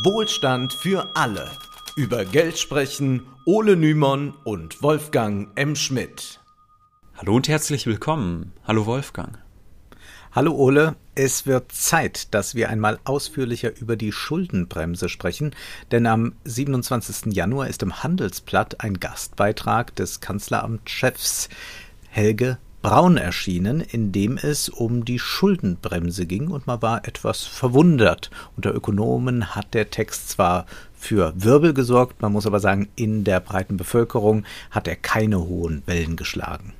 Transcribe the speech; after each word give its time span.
Wohlstand 0.00 0.72
für 0.72 1.14
alle. 1.14 1.50
Über 1.96 2.24
Geld 2.24 2.58
sprechen 2.58 3.26
Ole 3.44 3.76
Nymon 3.76 4.32
und 4.42 4.82
Wolfgang 4.82 5.50
M. 5.54 5.76
Schmidt. 5.76 6.40
Hallo 7.14 7.36
und 7.36 7.46
herzlich 7.46 7.84
willkommen. 7.84 8.54
Hallo 8.64 8.86
Wolfgang. 8.86 9.36
Hallo 10.32 10.54
Ole, 10.54 10.96
es 11.14 11.44
wird 11.46 11.72
Zeit, 11.72 12.32
dass 12.32 12.54
wir 12.54 12.70
einmal 12.70 13.00
ausführlicher 13.04 13.76
über 13.76 13.96
die 13.96 14.12
Schuldenbremse 14.12 15.10
sprechen, 15.10 15.54
denn 15.90 16.06
am 16.06 16.36
27. 16.44 17.34
Januar 17.34 17.68
ist 17.68 17.82
im 17.82 18.02
Handelsblatt 18.02 18.80
ein 18.80 18.98
Gastbeitrag 18.98 19.94
des 19.94 20.20
Kanzleramtschefs 20.20 21.50
Helge 22.08 22.56
Braun 22.82 23.16
erschienen, 23.16 23.80
in 23.80 24.10
dem 24.10 24.36
es 24.36 24.68
um 24.68 25.04
die 25.04 25.20
Schuldenbremse 25.20 26.26
ging 26.26 26.48
und 26.48 26.66
man 26.66 26.82
war 26.82 27.06
etwas 27.06 27.44
verwundert. 27.44 28.30
Unter 28.56 28.74
Ökonomen 28.74 29.54
hat 29.54 29.72
der 29.72 29.90
Text 29.90 30.28
zwar 30.28 30.66
für 30.92 31.32
Wirbel 31.36 31.74
gesorgt, 31.74 32.20
man 32.22 32.32
muss 32.32 32.46
aber 32.46 32.58
sagen, 32.58 32.88
in 32.96 33.22
der 33.22 33.38
breiten 33.38 33.76
Bevölkerung 33.76 34.44
hat 34.72 34.88
er 34.88 34.96
keine 34.96 35.40
hohen 35.40 35.82
Wellen 35.86 36.16
geschlagen. 36.16 36.72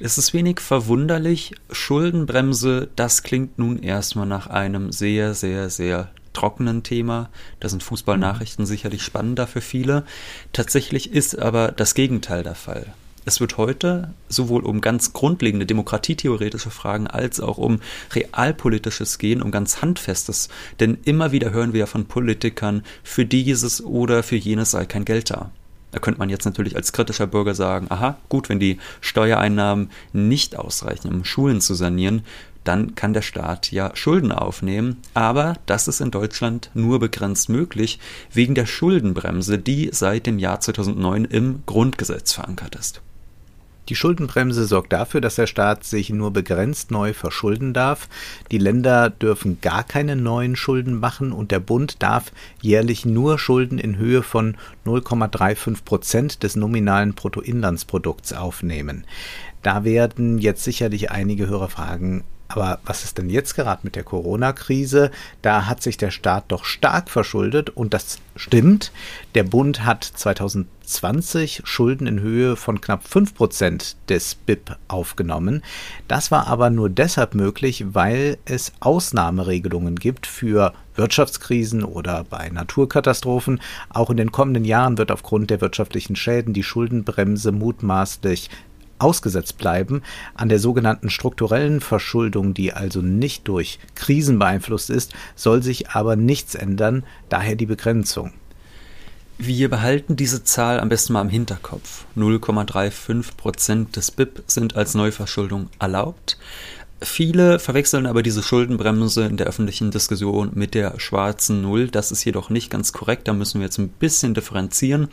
Es 0.00 0.16
ist 0.16 0.32
wenig 0.32 0.60
verwunderlich. 0.60 1.54
Schuldenbremse, 1.72 2.88
das 2.96 3.22
klingt 3.22 3.58
nun 3.58 3.82
erstmal 3.82 4.26
nach 4.26 4.46
einem 4.46 4.92
sehr, 4.92 5.34
sehr, 5.34 5.70
sehr 5.70 6.10
trockenen 6.32 6.84
Thema. 6.84 7.30
Da 7.58 7.68
sind 7.68 7.82
Fußballnachrichten 7.82 8.64
sicherlich 8.64 9.02
spannender 9.02 9.46
für 9.46 9.60
viele. 9.60 10.04
Tatsächlich 10.52 11.12
ist 11.12 11.38
aber 11.38 11.72
das 11.72 11.94
Gegenteil 11.94 12.44
der 12.44 12.54
Fall. 12.54 12.94
Es 13.28 13.40
wird 13.40 13.58
heute 13.58 14.14
sowohl 14.30 14.64
um 14.64 14.80
ganz 14.80 15.12
grundlegende 15.12 15.66
demokratietheoretische 15.66 16.70
Fragen 16.70 17.06
als 17.06 17.40
auch 17.40 17.58
um 17.58 17.80
realpolitisches 18.12 19.18
gehen, 19.18 19.42
um 19.42 19.50
ganz 19.50 19.82
handfestes. 19.82 20.48
Denn 20.80 20.96
immer 21.04 21.30
wieder 21.30 21.50
hören 21.50 21.74
wir 21.74 21.80
ja 21.80 21.86
von 21.86 22.06
Politikern, 22.06 22.84
für 23.02 23.26
dieses 23.26 23.84
oder 23.84 24.22
für 24.22 24.36
jenes 24.36 24.70
sei 24.70 24.86
kein 24.86 25.04
Geld 25.04 25.28
da. 25.28 25.50
Da 25.92 25.98
könnte 25.98 26.20
man 26.20 26.30
jetzt 26.30 26.46
natürlich 26.46 26.74
als 26.74 26.94
kritischer 26.94 27.26
Bürger 27.26 27.54
sagen, 27.54 27.88
aha, 27.90 28.16
gut, 28.30 28.48
wenn 28.48 28.60
die 28.60 28.78
Steuereinnahmen 29.02 29.90
nicht 30.14 30.56
ausreichen, 30.56 31.08
um 31.08 31.26
Schulen 31.26 31.60
zu 31.60 31.74
sanieren, 31.74 32.22
dann 32.64 32.94
kann 32.94 33.12
der 33.12 33.20
Staat 33.20 33.70
ja 33.72 33.94
Schulden 33.94 34.32
aufnehmen. 34.32 35.02
Aber 35.12 35.52
das 35.66 35.86
ist 35.86 36.00
in 36.00 36.10
Deutschland 36.10 36.70
nur 36.72 36.98
begrenzt 36.98 37.50
möglich 37.50 37.98
wegen 38.32 38.54
der 38.54 38.64
Schuldenbremse, 38.64 39.58
die 39.58 39.90
seit 39.92 40.24
dem 40.24 40.38
Jahr 40.38 40.60
2009 40.60 41.26
im 41.26 41.62
Grundgesetz 41.66 42.32
verankert 42.32 42.74
ist. 42.74 43.02
Die 43.88 43.94
Schuldenbremse 43.94 44.66
sorgt 44.66 44.92
dafür, 44.92 45.20
dass 45.20 45.36
der 45.36 45.46
Staat 45.46 45.84
sich 45.84 46.10
nur 46.10 46.30
begrenzt 46.30 46.90
neu 46.90 47.14
verschulden 47.14 47.72
darf. 47.72 48.08
Die 48.50 48.58
Länder 48.58 49.08
dürfen 49.08 49.60
gar 49.62 49.82
keine 49.82 50.14
neuen 50.14 50.56
Schulden 50.56 51.00
machen 51.00 51.32
und 51.32 51.50
der 51.50 51.60
Bund 51.60 52.02
darf 52.02 52.32
jährlich 52.60 53.06
nur 53.06 53.38
Schulden 53.38 53.78
in 53.78 53.96
Höhe 53.96 54.22
von 54.22 54.56
0,35 54.84 55.84
Prozent 55.84 56.42
des 56.42 56.54
nominalen 56.54 57.14
Bruttoinlandsprodukts 57.14 58.34
aufnehmen. 58.34 59.04
Da 59.62 59.84
werden 59.84 60.38
jetzt 60.38 60.64
sicherlich 60.64 61.10
einige 61.10 61.48
Hörer 61.48 61.68
fragen, 61.68 62.24
aber 62.48 62.80
was 62.84 63.04
ist 63.04 63.18
denn 63.18 63.28
jetzt 63.28 63.54
gerade 63.54 63.80
mit 63.84 63.94
der 63.94 64.04
Corona-Krise? 64.04 65.10
Da 65.42 65.66
hat 65.66 65.82
sich 65.82 65.98
der 65.98 66.10
Staat 66.10 66.44
doch 66.48 66.64
stark 66.64 67.10
verschuldet 67.10 67.68
und 67.70 67.92
das 67.92 68.18
stimmt. 68.36 68.90
Der 69.34 69.42
Bund 69.42 69.84
hat 69.84 70.04
2020 70.04 71.62
Schulden 71.64 72.06
in 72.06 72.20
Höhe 72.20 72.56
von 72.56 72.80
knapp 72.80 73.06
5 73.06 73.34
Prozent 73.34 73.96
des 74.08 74.34
BIP 74.34 74.76
aufgenommen. 74.88 75.62
Das 76.08 76.30
war 76.30 76.46
aber 76.46 76.70
nur 76.70 76.88
deshalb 76.88 77.34
möglich, 77.34 77.84
weil 77.92 78.38
es 78.46 78.72
Ausnahmeregelungen 78.80 79.96
gibt 79.96 80.26
für 80.26 80.72
Wirtschaftskrisen 80.94 81.84
oder 81.84 82.24
bei 82.24 82.48
Naturkatastrophen. 82.48 83.60
Auch 83.90 84.08
in 84.08 84.16
den 84.16 84.32
kommenden 84.32 84.64
Jahren 84.64 84.96
wird 84.96 85.12
aufgrund 85.12 85.50
der 85.50 85.60
wirtschaftlichen 85.60 86.16
Schäden 86.16 86.54
die 86.54 86.64
Schuldenbremse 86.64 87.52
mutmaßlich 87.52 88.50
ausgesetzt 88.98 89.58
bleiben. 89.58 90.02
An 90.34 90.48
der 90.48 90.58
sogenannten 90.58 91.10
strukturellen 91.10 91.80
Verschuldung, 91.80 92.54
die 92.54 92.72
also 92.72 93.00
nicht 93.00 93.48
durch 93.48 93.78
Krisen 93.94 94.38
beeinflusst 94.38 94.90
ist, 94.90 95.12
soll 95.36 95.62
sich 95.62 95.90
aber 95.90 96.16
nichts 96.16 96.54
ändern, 96.54 97.04
daher 97.28 97.56
die 97.56 97.66
Begrenzung. 97.66 98.32
Wir 99.40 99.70
behalten 99.70 100.16
diese 100.16 100.42
Zahl 100.42 100.80
am 100.80 100.88
besten 100.88 101.12
mal 101.12 101.20
im 101.20 101.28
Hinterkopf. 101.28 102.06
0,35 102.16 103.36
Prozent 103.36 103.94
des 103.94 104.10
BIP 104.10 104.42
sind 104.48 104.74
als 104.74 104.94
Neuverschuldung 104.94 105.68
erlaubt. 105.78 106.38
Viele 107.00 107.60
verwechseln 107.60 108.06
aber 108.06 108.24
diese 108.24 108.42
Schuldenbremse 108.42 109.24
in 109.26 109.36
der 109.36 109.46
öffentlichen 109.46 109.92
Diskussion 109.92 110.50
mit 110.54 110.74
der 110.74 110.98
schwarzen 110.98 111.62
Null. 111.62 111.88
Das 111.88 112.10
ist 112.10 112.24
jedoch 112.24 112.50
nicht 112.50 112.70
ganz 112.70 112.92
korrekt. 112.92 113.28
Da 113.28 113.34
müssen 113.34 113.60
wir 113.60 113.66
jetzt 113.66 113.78
ein 113.78 113.88
bisschen 113.88 114.34
differenzieren. 114.34 115.06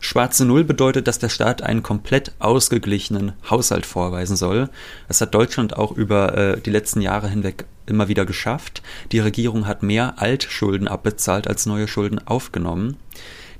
Schwarze 0.00 0.44
Null 0.44 0.62
bedeutet, 0.62 1.08
dass 1.08 1.18
der 1.18 1.28
Staat 1.28 1.62
einen 1.62 1.82
komplett 1.82 2.30
ausgeglichenen 2.38 3.32
Haushalt 3.50 3.86
vorweisen 3.86 4.36
soll. 4.36 4.68
Das 5.08 5.20
hat 5.20 5.34
Deutschland 5.34 5.76
auch 5.76 5.90
über 5.90 6.36
äh, 6.36 6.60
die 6.60 6.70
letzten 6.70 7.00
Jahre 7.00 7.28
hinweg 7.28 7.64
immer 7.86 8.06
wieder 8.06 8.24
geschafft. 8.24 8.82
Die 9.10 9.18
Regierung 9.18 9.66
hat 9.66 9.82
mehr 9.82 10.20
Altschulden 10.22 10.86
abbezahlt 10.86 11.48
als 11.48 11.66
neue 11.66 11.88
Schulden 11.88 12.24
aufgenommen. 12.24 12.98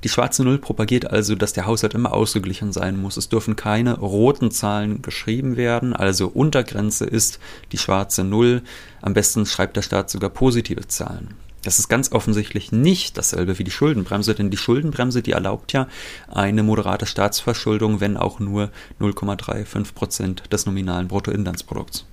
Die 0.07 0.13
schwarze 0.13 0.41
Null 0.45 0.57
propagiert 0.57 1.11
also, 1.11 1.35
dass 1.35 1.51
der 1.51 1.65
Haushalt 1.65 1.93
immer 1.93 2.13
ausgeglichen 2.13 2.71
sein 2.71 2.95
muss. 2.95 3.17
Es 3.17 3.27
dürfen 3.27 3.57
keine 3.57 3.99
roten 3.99 4.51
Zahlen 4.51 5.01
geschrieben 5.01 5.57
werden, 5.57 5.93
also 5.93 6.29
Untergrenze 6.29 7.03
ist 7.03 7.39
die 7.73 7.77
schwarze 7.77 8.23
Null. 8.23 8.61
Am 9.01 9.13
besten 9.13 9.45
schreibt 9.45 9.75
der 9.75 9.81
Staat 9.81 10.09
sogar 10.09 10.29
positive 10.29 10.87
Zahlen. 10.87 11.33
Das 11.61 11.77
ist 11.77 11.89
ganz 11.89 12.13
offensichtlich 12.13 12.71
nicht 12.71 13.17
dasselbe 13.17 13.59
wie 13.59 13.65
die 13.65 13.69
Schuldenbremse, 13.71 14.33
denn 14.33 14.49
die 14.49 14.55
Schuldenbremse, 14.55 15.21
die 15.21 15.33
erlaubt 15.33 15.73
ja 15.73 15.89
eine 16.31 16.63
moderate 16.63 17.05
Staatsverschuldung, 17.05 17.99
wenn 17.99 18.15
auch 18.15 18.39
nur 18.39 18.69
0,35 19.01 19.93
Prozent 19.93 20.43
des 20.53 20.65
nominalen 20.65 21.09
Bruttoinlandsprodukts. 21.09 22.05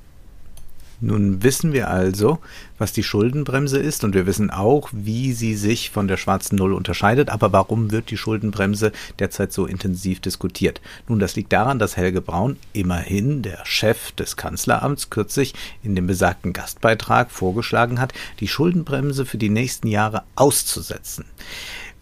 Nun 1.05 1.43
wissen 1.43 1.75
wir 1.75 1.91
also, 1.91 2.39
was 2.79 2.95
die 2.95 3.03
Schuldenbremse 3.03 3.79
ist 3.79 4.05
und 4.05 4.15
wir 4.15 4.25
wissen 4.25 4.51
auch, 4.51 4.89
wie 4.91 5.35
sie 5.35 5.55
sich 5.55 5.91
von 5.91 6.09
der 6.09 6.17
schwarzen 6.17 6.57
Null 6.57 6.73
unterscheidet. 6.73 7.29
Aber 7.29 7.53
warum 7.53 7.91
wird 7.91 8.11
die 8.11 8.17
Schuldenbremse 8.17 8.91
derzeit 9.19 9.53
so 9.53 9.67
intensiv 9.67 10.21
diskutiert? 10.21 10.81
Nun, 11.07 11.19
das 11.19 11.37
liegt 11.37 11.53
daran, 11.53 11.79
dass 11.79 11.99
Helge 11.99 12.23
Braun 12.23 12.57
immerhin 12.73 13.43
der 13.43 13.67
Chef 13.67 14.13
des 14.13 14.39
Kanzleramts 14.39 15.11
kürzlich 15.11 15.53
in 15.83 15.95
dem 15.95 16.07
besagten 16.07 16.55
Gastbeitrag 16.55 17.31
vorgeschlagen 17.31 18.01
hat, 18.01 18.15
die 18.41 18.49
Schuldenbremse 18.49 19.27
für 19.27 19.37
die 19.37 19.51
nächsten 19.51 19.89
Jahre 19.89 20.23
auszusetzen. 20.37 21.27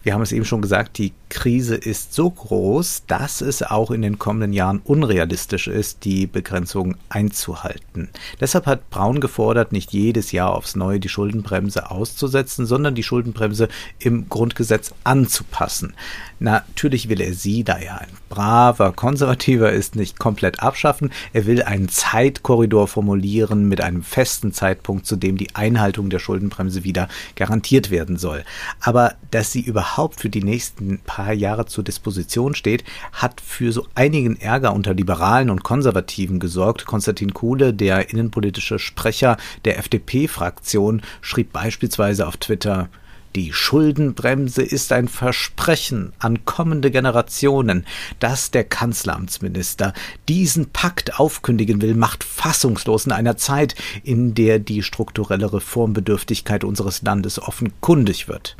Wir 0.03 0.13
haben 0.13 0.21
es 0.21 0.33
eben 0.33 0.43
schon 0.43 0.61
gesagt, 0.61 0.97
die 0.97 1.13
Krise 1.29 1.75
ist 1.75 2.13
so 2.13 2.29
groß, 2.29 3.03
dass 3.07 3.39
es 3.39 3.63
auch 3.63 3.89
in 3.89 4.01
den 4.01 4.19
kommenden 4.19 4.51
Jahren 4.51 4.81
unrealistisch 4.83 5.69
ist, 5.69 6.03
die 6.03 6.27
Begrenzung 6.27 6.95
einzuhalten. 7.07 8.09
Deshalb 8.41 8.65
hat 8.65 8.89
Braun 8.89 9.21
gefordert, 9.21 9.71
nicht 9.71 9.93
jedes 9.93 10.33
Jahr 10.33 10.53
aufs 10.53 10.75
Neue 10.75 10.99
die 10.99 11.07
Schuldenbremse 11.07 11.89
auszusetzen, 11.89 12.65
sondern 12.65 12.95
die 12.95 13.03
Schuldenbremse 13.03 13.69
im 13.97 14.27
Grundgesetz 14.27 14.93
anzupassen. 15.05 15.93
Natürlich 16.39 17.07
will 17.07 17.21
er 17.21 17.33
sie, 17.33 17.63
da 17.63 17.77
er 17.77 18.01
ein 18.01 18.09
braver 18.27 18.91
Konservativer 18.91 19.71
ist, 19.71 19.95
nicht 19.95 20.19
komplett 20.19 20.61
abschaffen. 20.61 21.13
Er 21.31 21.45
will 21.45 21.63
einen 21.63 21.87
Zeitkorridor 21.87 22.89
formulieren 22.89 23.69
mit 23.69 23.79
einem 23.79 24.03
festen 24.03 24.51
Zeitpunkt, 24.51 25.05
zu 25.05 25.15
dem 25.15 25.37
die 25.37 25.55
Einhaltung 25.55 26.09
der 26.09 26.19
Schuldenbremse 26.19 26.83
wieder 26.83 27.07
garantiert 27.37 27.89
werden 27.89 28.17
soll. 28.17 28.43
Aber 28.81 29.15
dass 29.31 29.53
sie 29.53 29.61
überhaupt 29.61 29.92
für 30.19 30.29
die 30.29 30.43
nächsten 30.43 30.99
paar 30.99 31.33
Jahre 31.33 31.65
zur 31.65 31.83
Disposition 31.83 32.55
steht, 32.55 32.83
hat 33.11 33.41
für 33.41 33.71
so 33.71 33.85
einigen 33.95 34.39
Ärger 34.39 34.73
unter 34.73 34.93
Liberalen 34.93 35.49
und 35.49 35.63
Konservativen 35.63 36.39
gesorgt. 36.39 36.85
Konstantin 36.85 37.33
Kuhle, 37.33 37.73
der 37.73 38.09
innenpolitische 38.09 38.79
Sprecher 38.79 39.37
der 39.65 39.77
FDP-Fraktion, 39.77 41.01
schrieb 41.21 41.53
beispielsweise 41.53 42.27
auf 42.27 42.37
Twitter, 42.37 42.89
die 43.35 43.51
Schuldenbremse 43.51 44.61
ist 44.61 44.91
ein 44.91 45.07
Versprechen 45.07 46.13
an 46.19 46.45
kommende 46.45 46.91
Generationen. 46.91 47.85
Dass 48.19 48.51
der 48.51 48.63
Kanzleramtsminister 48.63 49.93
diesen 50.29 50.69
Pakt 50.69 51.19
aufkündigen 51.19 51.81
will, 51.81 51.95
macht 51.95 52.23
fassungslos 52.23 53.07
in 53.07 53.11
einer 53.11 53.35
Zeit, 53.35 53.73
in 54.03 54.35
der 54.35 54.59
die 54.59 54.83
strukturelle 54.83 55.51
Reformbedürftigkeit 55.51 56.63
unseres 56.63 57.01
Landes 57.01 57.41
offenkundig 57.41 58.27
wird. 58.27 58.55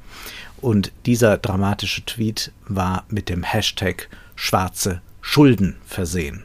Und 0.64 0.94
dieser 1.06 1.38
dramatische 1.38 2.06
Tweet 2.06 2.54
war 2.70 3.04
mit 3.10 3.28
dem 3.28 3.44
Hashtag 3.44 4.08
schwarze 4.34 5.02
Schulden 5.20 5.76
versehen. 5.86 6.44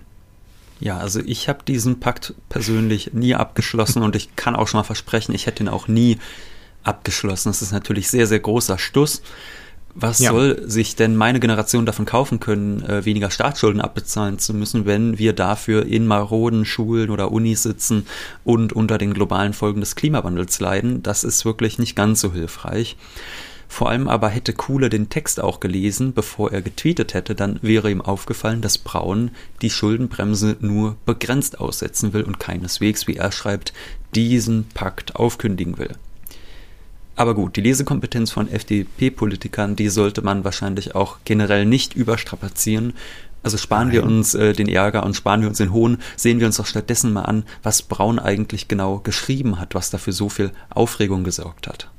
Ja, 0.80 0.98
also 0.98 1.20
ich 1.24 1.48
habe 1.48 1.60
diesen 1.66 2.00
Pakt 2.00 2.34
persönlich 2.48 3.12
nie 3.12 3.36
abgeschlossen 3.36 4.02
und 4.02 4.16
ich 4.16 4.34
kann 4.34 4.56
auch 4.56 4.66
schon 4.66 4.78
mal 4.78 4.84
versprechen, 4.84 5.36
ich 5.36 5.46
hätte 5.46 5.62
ihn 5.62 5.68
auch 5.68 5.86
nie 5.86 6.18
abgeschlossen. 6.82 7.50
Das 7.50 7.62
ist 7.62 7.70
natürlich 7.70 8.08
sehr, 8.08 8.26
sehr 8.26 8.40
großer 8.40 8.76
Stuss. 8.76 9.22
Was 9.94 10.18
ja. 10.18 10.32
soll 10.32 10.68
sich 10.68 10.96
denn 10.96 11.14
meine 11.14 11.38
Generation 11.38 11.86
davon 11.86 12.04
kaufen 12.04 12.40
können, 12.40 12.82
äh, 12.82 13.04
weniger 13.04 13.30
Staatsschulden 13.30 13.80
abbezahlen 13.80 14.40
zu 14.40 14.52
müssen, 14.52 14.84
wenn 14.84 15.18
wir 15.18 15.32
dafür 15.32 15.86
in 15.86 16.08
maroden 16.08 16.64
Schulen 16.64 17.10
oder 17.10 17.30
Unis 17.30 17.62
sitzen 17.62 18.04
und 18.42 18.72
unter 18.72 18.98
den 18.98 19.14
globalen 19.14 19.52
Folgen 19.52 19.78
des 19.78 19.94
Klimawandels 19.94 20.58
leiden? 20.58 21.04
Das 21.04 21.22
ist 21.22 21.44
wirklich 21.44 21.78
nicht 21.78 21.94
ganz 21.94 22.20
so 22.20 22.32
hilfreich. 22.32 22.96
Vor 23.70 23.90
allem 23.90 24.08
aber 24.08 24.30
hätte 24.30 24.54
Kuhle 24.54 24.88
den 24.88 25.10
Text 25.10 25.40
auch 25.40 25.60
gelesen, 25.60 26.14
bevor 26.14 26.50
er 26.50 26.62
getweetet 26.62 27.12
hätte, 27.12 27.34
dann 27.34 27.58
wäre 27.62 27.90
ihm 27.90 28.00
aufgefallen, 28.00 28.62
dass 28.62 28.78
Braun 28.78 29.30
die 29.60 29.70
Schuldenbremse 29.70 30.56
nur 30.60 30.96
begrenzt 31.04 31.60
aussetzen 31.60 32.14
will 32.14 32.22
und 32.22 32.40
keineswegs, 32.40 33.06
wie 33.06 33.16
er 33.16 33.30
schreibt, 33.30 33.74
diesen 34.14 34.64
Pakt 34.70 35.16
aufkündigen 35.16 35.78
will. 35.78 35.94
Aber 37.14 37.34
gut, 37.34 37.56
die 37.56 37.60
Lesekompetenz 37.60 38.30
von 38.30 38.48
FDP-Politikern, 38.50 39.76
die 39.76 39.88
sollte 39.88 40.22
man 40.22 40.44
wahrscheinlich 40.44 40.94
auch 40.94 41.18
generell 41.24 41.66
nicht 41.66 41.94
überstrapazieren. 41.94 42.94
Also 43.42 43.58
sparen 43.58 43.88
Nein. 43.88 43.92
wir 43.92 44.04
uns 44.04 44.34
äh, 44.34 44.52
den 44.52 44.68
Ärger 44.68 45.04
und 45.04 45.14
sparen 45.14 45.42
wir 45.42 45.48
uns 45.48 45.58
den 45.58 45.72
Hohn, 45.72 45.98
sehen 46.16 46.40
wir 46.40 46.46
uns 46.46 46.56
doch 46.56 46.66
stattdessen 46.66 47.12
mal 47.12 47.22
an, 47.22 47.44
was 47.62 47.82
Braun 47.82 48.18
eigentlich 48.18 48.66
genau 48.66 48.98
geschrieben 48.98 49.60
hat, 49.60 49.74
was 49.74 49.90
dafür 49.90 50.12
so 50.12 50.28
viel 50.28 50.52
Aufregung 50.70 51.22
gesorgt 51.22 51.66
hat. 51.66 51.90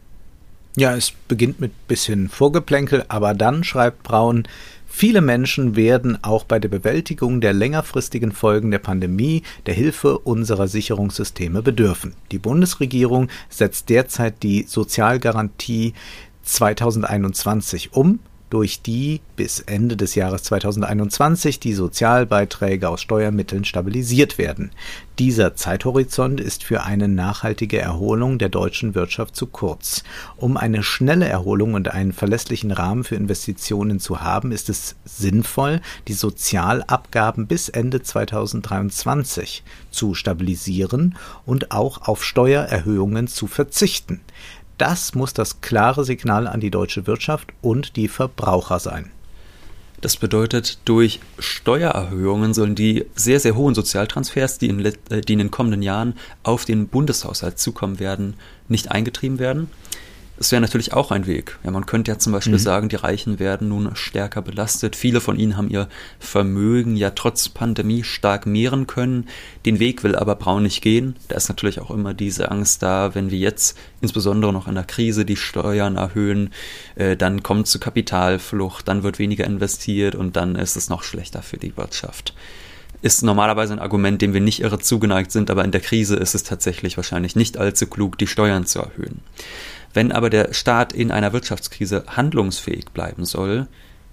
Ja, 0.76 0.96
es 0.96 1.12
beginnt 1.28 1.60
mit 1.60 1.88
bisschen 1.88 2.30
Vorgeplänkel, 2.30 3.04
aber 3.08 3.34
dann 3.34 3.64
schreibt 3.64 4.04
Braun, 4.04 4.48
Viele 4.92 5.22
Menschen 5.22 5.76
werden 5.76 6.22
auch 6.24 6.44
bei 6.44 6.60
der 6.60 6.68
Bewältigung 6.68 7.42
der 7.42 7.54
längerfristigen 7.54 8.32
Folgen 8.32 8.72
der 8.72 8.80
Pandemie 8.80 9.44
der 9.66 9.76
Hilfe 9.76 10.18
unserer 10.18 10.68
Sicherungssysteme 10.68 11.62
bedürfen. 11.62 12.16
Die 12.32 12.40
Bundesregierung 12.40 13.30
setzt 13.50 13.90
derzeit 13.90 14.42
die 14.42 14.64
Sozialgarantie 14.64 15.94
2021 16.42 17.94
um 17.94 18.20
durch 18.50 18.82
die 18.82 19.22
bis 19.36 19.60
Ende 19.60 19.96
des 19.96 20.16
Jahres 20.16 20.44
2021 20.44 21.60
die 21.60 21.74
Sozialbeiträge 21.74 22.90
aus 22.90 23.02
Steuermitteln 23.02 23.66
stabilisiert 23.66 24.38
werden. 24.38 24.72
Dieser 25.20 25.56
Zeithorizont 25.56 26.40
ist 26.40 26.64
für 26.64 26.84
eine 26.84 27.10
nachhaltige 27.10 27.80
Erholung 27.80 28.38
der 28.38 28.50
deutschen 28.50 28.96
Wirtschaft 28.96 29.36
zu 29.36 29.48
kurz. 29.48 30.04
Um 30.38 30.56
eine 30.56 30.82
schnelle 30.82 31.28
Erholung 31.28 31.74
und 31.74 31.90
einen 31.90 32.14
verlässlichen 32.14 32.72
Rahmen 32.72 33.04
für 33.04 33.16
Investitionen 33.16 34.00
zu 34.00 34.22
haben, 34.22 34.52
ist 34.52 34.70
es 34.70 34.96
sinnvoll, 35.04 35.82
die 36.08 36.14
Sozialabgaben 36.14 37.48
bis 37.48 37.68
Ende 37.68 38.02
2023 38.02 39.64
zu 39.92 40.14
stabilisieren 40.14 41.18
und 41.46 41.72
auch 41.72 42.08
auf 42.08 42.24
Steuererhöhungen 42.24 43.28
zu 43.28 43.48
verzichten. 43.48 44.22
Das 44.80 45.14
muss 45.14 45.34
das 45.34 45.60
klare 45.60 46.06
Signal 46.06 46.48
an 46.48 46.62
die 46.62 46.72
deutsche 46.72 47.06
Wirtschaft 47.06 47.50
und 47.62 47.98
die 47.98 48.08
Verbraucher 48.08 48.80
sein. 48.80 49.12
Das 50.00 50.16
bedeutet, 50.16 50.80
durch 50.86 51.20
Steuererhöhungen 51.38 52.54
sollen 52.54 52.76
die 52.76 53.06
sehr, 53.14 53.42
sehr 53.42 53.58
hohen 53.58 53.76
Sozialtransfers, 53.76 54.58
die 54.58 54.70
in, 54.70 54.86
äh, 54.86 55.20
die 55.20 55.34
in 55.34 55.40
den 55.40 55.52
kommenden 55.52 55.82
Jahren 55.82 56.14
auf 56.44 56.64
den 56.64 56.88
Bundeshaushalt 56.88 57.60
zukommen 57.60 58.00
werden, 58.00 58.36
nicht 58.70 58.90
eingetrieben 58.90 59.38
werden. 59.38 59.70
Das 60.40 60.54
wäre 60.54 60.62
natürlich 60.62 60.94
auch 60.94 61.12
ein 61.12 61.28
Weg. 61.28 61.60
Ja, 61.66 61.72
man 61.72 61.86
könnte 61.86 62.12
ja 62.12 62.18
zum 62.18 62.32
Beispiel 62.32 62.54
mhm. 62.54 62.60
sagen, 62.60 62.88
die 62.88 62.96
Reichen 62.96 63.40
werden 63.40 63.68
nun 63.68 63.94
stärker 63.98 64.42
belastet. 64.42 64.96
Viele 64.96 65.20
von 65.20 65.38
ihnen 65.38 65.58
haben 65.58 65.70
ihr 65.70 65.90
Vermögen 66.18 66.96
ja 66.96 67.10
trotz 67.10 67.50
Pandemie 67.50 68.06
stark 68.06 68.46
mehren 68.46 68.88
können. 68.88 69.28
Den 69.66 69.80
Weg 69.80 70.02
will 70.02 70.16
aber 70.16 70.36
Braun 70.36 70.64
nicht 70.64 70.82
gehen. 70.82 71.18
Da 71.28 71.36
ist 71.36 71.50
natürlich 71.50 71.82
auch 71.82 71.92
immer 71.92 72.14
diese 72.14 72.52
Angst 72.52 72.82
da, 72.82 73.14
wenn 73.16 73.32
wir 73.32 73.38
jetzt 73.38 73.78
insbesondere 74.00 74.54
noch 74.54 74.70
in 74.70 74.76
der 74.76 74.86
Krise 74.86 75.26
die 75.26 75.36
Steuern 75.36 75.98
erhöhen, 75.98 76.52
äh, 76.96 77.18
dann 77.18 77.44
kommt 77.44 77.68
zu 77.68 77.78
Kapitalflucht, 77.78 78.88
dann 78.88 79.04
wird 79.04 79.20
weniger 79.20 79.44
investiert 79.44 80.16
und 80.16 80.38
dann 80.38 80.56
ist 80.56 80.78
es 80.78 80.88
noch 80.88 81.04
schlechter 81.04 81.42
für 81.42 81.58
die 81.58 81.76
Wirtschaft 81.76 82.34
ist 83.02 83.24
normalerweise 83.24 83.72
ein 83.72 83.80
Argument, 83.80 84.22
dem 84.22 84.34
wir 84.34 84.42
nicht 84.42 84.62
irre 84.62 84.78
zugeneigt 84.78 85.32
sind, 85.32 85.50
aber 85.50 85.64
in 85.64 85.72
der 85.72 85.80
Krise 85.80 86.18
ist 86.18 86.36
es 86.36 86.44
tatsächlich 86.44 86.98
wahrscheinlich 86.98 87.34
nicht 87.34 87.58
allzu 87.58 87.88
klug, 87.88 88.18
die 88.18 88.28
Steuern 88.28 88.66
zu 88.66 88.80
erhöhen. 88.80 89.22
Wenn 89.94 90.12
aber 90.12 90.30
der 90.30 90.54
Staat 90.54 90.94
in 90.94 91.12
einer 91.12 91.34
Wirtschaftskrise 91.34 92.04
handlungsfähig 92.08 92.86
bleiben 92.94 93.26
soll, 93.26 93.68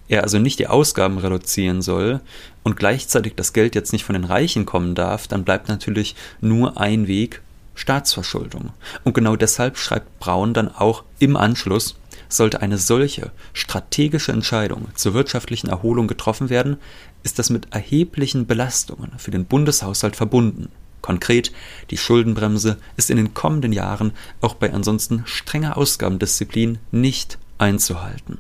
er 0.09 0.23
also 0.23 0.39
nicht 0.39 0.59
die 0.59 0.69
Ausgaben 0.69 1.19
reduzieren 1.19 1.83
soll 1.83 2.21
und 2.63 2.77
gleichzeitig 2.77 3.35
das 3.35 3.53
Geld 3.53 3.75
jetzt 3.75 3.93
nicht 3.93 4.05
von 4.05 4.15
den 4.15 4.25
Reichen 4.25 4.65
kommen 4.65 4.95
darf, 4.95 5.27
dann 5.27 5.45
bleibt 5.45 5.69
natürlich 5.69 6.15
nur 6.41 6.81
ein 6.81 7.09
Weg 7.09 7.43
Staatsverschuldung. 7.75 8.71
Und 9.05 9.15
genau 9.15 9.37
deshalb 9.37 9.77
schreibt 9.77 10.19
Braun 10.19 10.55
dann 10.55 10.75
auch 10.75 11.05
im 11.19 11.37
Anschluss, 11.37 11.97
sollte 12.29 12.63
eine 12.63 12.79
solche 12.79 13.31
strategische 13.53 14.33
Entscheidung 14.33 14.89
zur 14.95 15.15
wirtschaftlichen 15.15 15.69
Erholung 15.69 16.09
getroffen 16.09 16.51
werden, 16.51 16.79
ist 17.23 17.39
das 17.39 17.51
mit 17.51 17.73
erheblichen 17.73 18.47
Belastungen 18.47 19.13
für 19.19 19.31
den 19.31 19.45
Bundeshaushalt 19.45 20.17
verbunden. 20.17 20.71
Konkret, 21.03 21.53
die 21.91 21.99
Schuldenbremse 21.99 22.79
ist 22.97 23.11
in 23.11 23.17
den 23.17 23.35
kommenden 23.35 23.73
Jahren 23.73 24.13
auch 24.41 24.55
bei 24.55 24.73
ansonsten 24.73 25.23
strenger 25.27 25.77
Ausgabendisziplin 25.77 26.79
nicht 26.91 27.39
einzuhalten. 27.59 28.39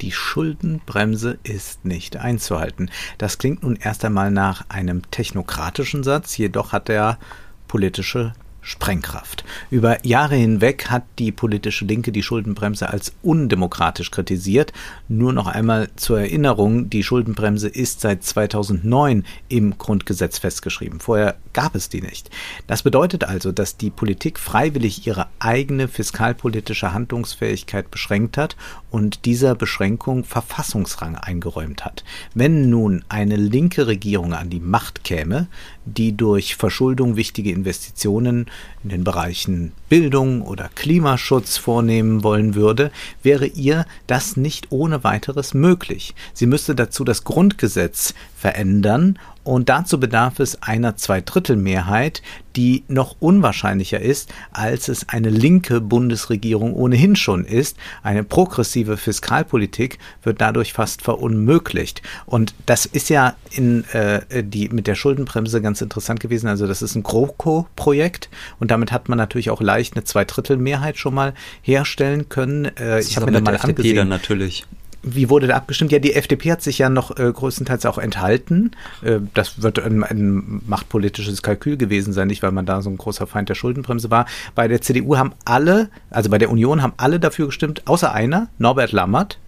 Die 0.00 0.12
Schuldenbremse 0.12 1.38
ist 1.42 1.84
nicht 1.84 2.16
einzuhalten. 2.16 2.90
Das 3.18 3.38
klingt 3.38 3.62
nun 3.62 3.76
erst 3.76 4.04
einmal 4.04 4.30
nach 4.30 4.68
einem 4.68 5.10
technokratischen 5.10 6.04
Satz, 6.04 6.36
jedoch 6.36 6.72
hat 6.72 6.88
er 6.88 7.18
politische 7.66 8.34
Sprengkraft. 8.66 9.44
Über 9.70 10.04
Jahre 10.04 10.34
hinweg 10.34 10.90
hat 10.90 11.04
die 11.20 11.30
politische 11.30 11.84
Linke 11.84 12.10
die 12.10 12.24
Schuldenbremse 12.24 12.90
als 12.90 13.12
undemokratisch 13.22 14.10
kritisiert. 14.10 14.72
Nur 15.06 15.32
noch 15.32 15.46
einmal 15.46 15.88
zur 15.94 16.18
Erinnerung, 16.18 16.90
die 16.90 17.04
Schuldenbremse 17.04 17.68
ist 17.68 18.00
seit 18.00 18.24
2009 18.24 19.24
im 19.48 19.78
Grundgesetz 19.78 20.40
festgeschrieben. 20.40 20.98
Vorher 20.98 21.36
gab 21.52 21.76
es 21.76 21.90
die 21.90 22.02
nicht. 22.02 22.28
Das 22.66 22.82
bedeutet 22.82 23.22
also, 23.22 23.52
dass 23.52 23.76
die 23.76 23.90
Politik 23.90 24.36
freiwillig 24.40 25.06
ihre 25.06 25.28
eigene 25.38 25.86
fiskalpolitische 25.86 26.92
Handlungsfähigkeit 26.92 27.92
beschränkt 27.92 28.36
hat 28.36 28.56
und 28.90 29.26
dieser 29.26 29.54
Beschränkung 29.54 30.24
Verfassungsrang 30.24 31.14
eingeräumt 31.14 31.84
hat. 31.84 32.02
Wenn 32.34 32.68
nun 32.68 33.04
eine 33.08 33.36
linke 33.36 33.86
Regierung 33.86 34.34
an 34.34 34.50
die 34.50 34.58
Macht 34.58 35.04
käme, 35.04 35.46
die 35.84 36.16
durch 36.16 36.56
Verschuldung 36.56 37.14
wichtige 37.14 37.52
Investitionen 37.52 38.46
in 38.82 38.90
den 38.90 39.04
Bereichen 39.04 39.72
Bildung 39.88 40.42
oder 40.42 40.70
Klimaschutz 40.74 41.56
vornehmen 41.56 42.22
wollen 42.22 42.54
würde, 42.54 42.90
wäre 43.22 43.46
ihr 43.46 43.86
das 44.06 44.36
nicht 44.36 44.70
ohne 44.70 45.04
weiteres 45.04 45.54
möglich. 45.54 46.14
Sie 46.32 46.46
müsste 46.46 46.74
dazu 46.74 47.04
das 47.04 47.24
Grundgesetz 47.24 48.14
verändern 48.36 49.18
und 49.46 49.68
dazu 49.68 50.00
bedarf 50.00 50.40
es 50.40 50.60
einer 50.60 50.96
Zweidrittelmehrheit, 50.96 52.20
die 52.56 52.82
noch 52.88 53.14
unwahrscheinlicher 53.20 54.00
ist, 54.00 54.32
als 54.50 54.88
es 54.88 55.08
eine 55.08 55.30
linke 55.30 55.80
Bundesregierung 55.80 56.74
ohnehin 56.74 57.14
schon 57.14 57.44
ist. 57.44 57.76
Eine 58.02 58.24
progressive 58.24 58.96
Fiskalpolitik 58.96 59.98
wird 60.24 60.40
dadurch 60.40 60.72
fast 60.72 61.02
verunmöglicht. 61.02 62.02
Und 62.24 62.54
das 62.66 62.86
ist 62.86 63.08
ja 63.08 63.36
in 63.52 63.84
äh, 63.92 64.42
die 64.42 64.68
mit 64.68 64.88
der 64.88 64.96
Schuldenbremse 64.96 65.62
ganz 65.62 65.80
interessant 65.80 66.18
gewesen. 66.18 66.48
Also 66.48 66.66
das 66.66 66.82
ist 66.82 66.96
ein 66.96 67.04
GroKo-Projekt 67.04 68.28
und 68.58 68.72
damit 68.72 68.90
hat 68.90 69.08
man 69.08 69.16
natürlich 69.16 69.50
auch 69.50 69.60
leicht 69.60 69.94
eine 69.94 70.02
Zweidrittelmehrheit 70.02 70.98
schon 70.98 71.14
mal 71.14 71.34
herstellen 71.62 72.28
können. 72.28 72.64
Äh, 72.78 73.00
ich 73.00 73.16
habe 73.16 73.26
mir 73.26 73.32
da 73.32 73.40
mal 73.42 73.56
angesehen. 73.58 74.08
natürlich. 74.08 74.64
Wie 75.08 75.30
wurde 75.30 75.46
da 75.46 75.54
abgestimmt? 75.54 75.92
Ja, 75.92 76.00
die 76.00 76.14
FDP 76.14 76.50
hat 76.50 76.62
sich 76.62 76.78
ja 76.78 76.88
noch 76.88 77.16
äh, 77.16 77.32
größtenteils 77.32 77.86
auch 77.86 77.96
enthalten. 77.96 78.72
Äh, 79.02 79.20
das 79.34 79.62
wird 79.62 79.78
ein, 79.78 80.02
ein, 80.02 80.62
machtpolitisches 80.66 81.42
Kalkül 81.42 81.76
gewesen 81.76 82.12
sein, 82.12 82.26
nicht 82.26 82.42
weil 82.42 82.50
man 82.50 82.66
da 82.66 82.82
so 82.82 82.90
ein 82.90 82.96
großer 82.96 83.28
Feind 83.28 83.48
der 83.48 83.54
Schuldenbremse 83.54 84.10
war. 84.10 84.26
Bei 84.56 84.66
der 84.66 84.80
CDU 84.80 85.16
haben 85.16 85.32
alle, 85.44 85.90
also 86.10 86.28
bei 86.28 86.38
der 86.38 86.50
Union 86.50 86.82
haben 86.82 86.94
alle 86.96 87.20
dafür 87.20 87.46
gestimmt, 87.46 87.86
außer 87.86 88.12
einer, 88.12 88.48
Norbert 88.58 88.90
Lammert. 88.90 89.38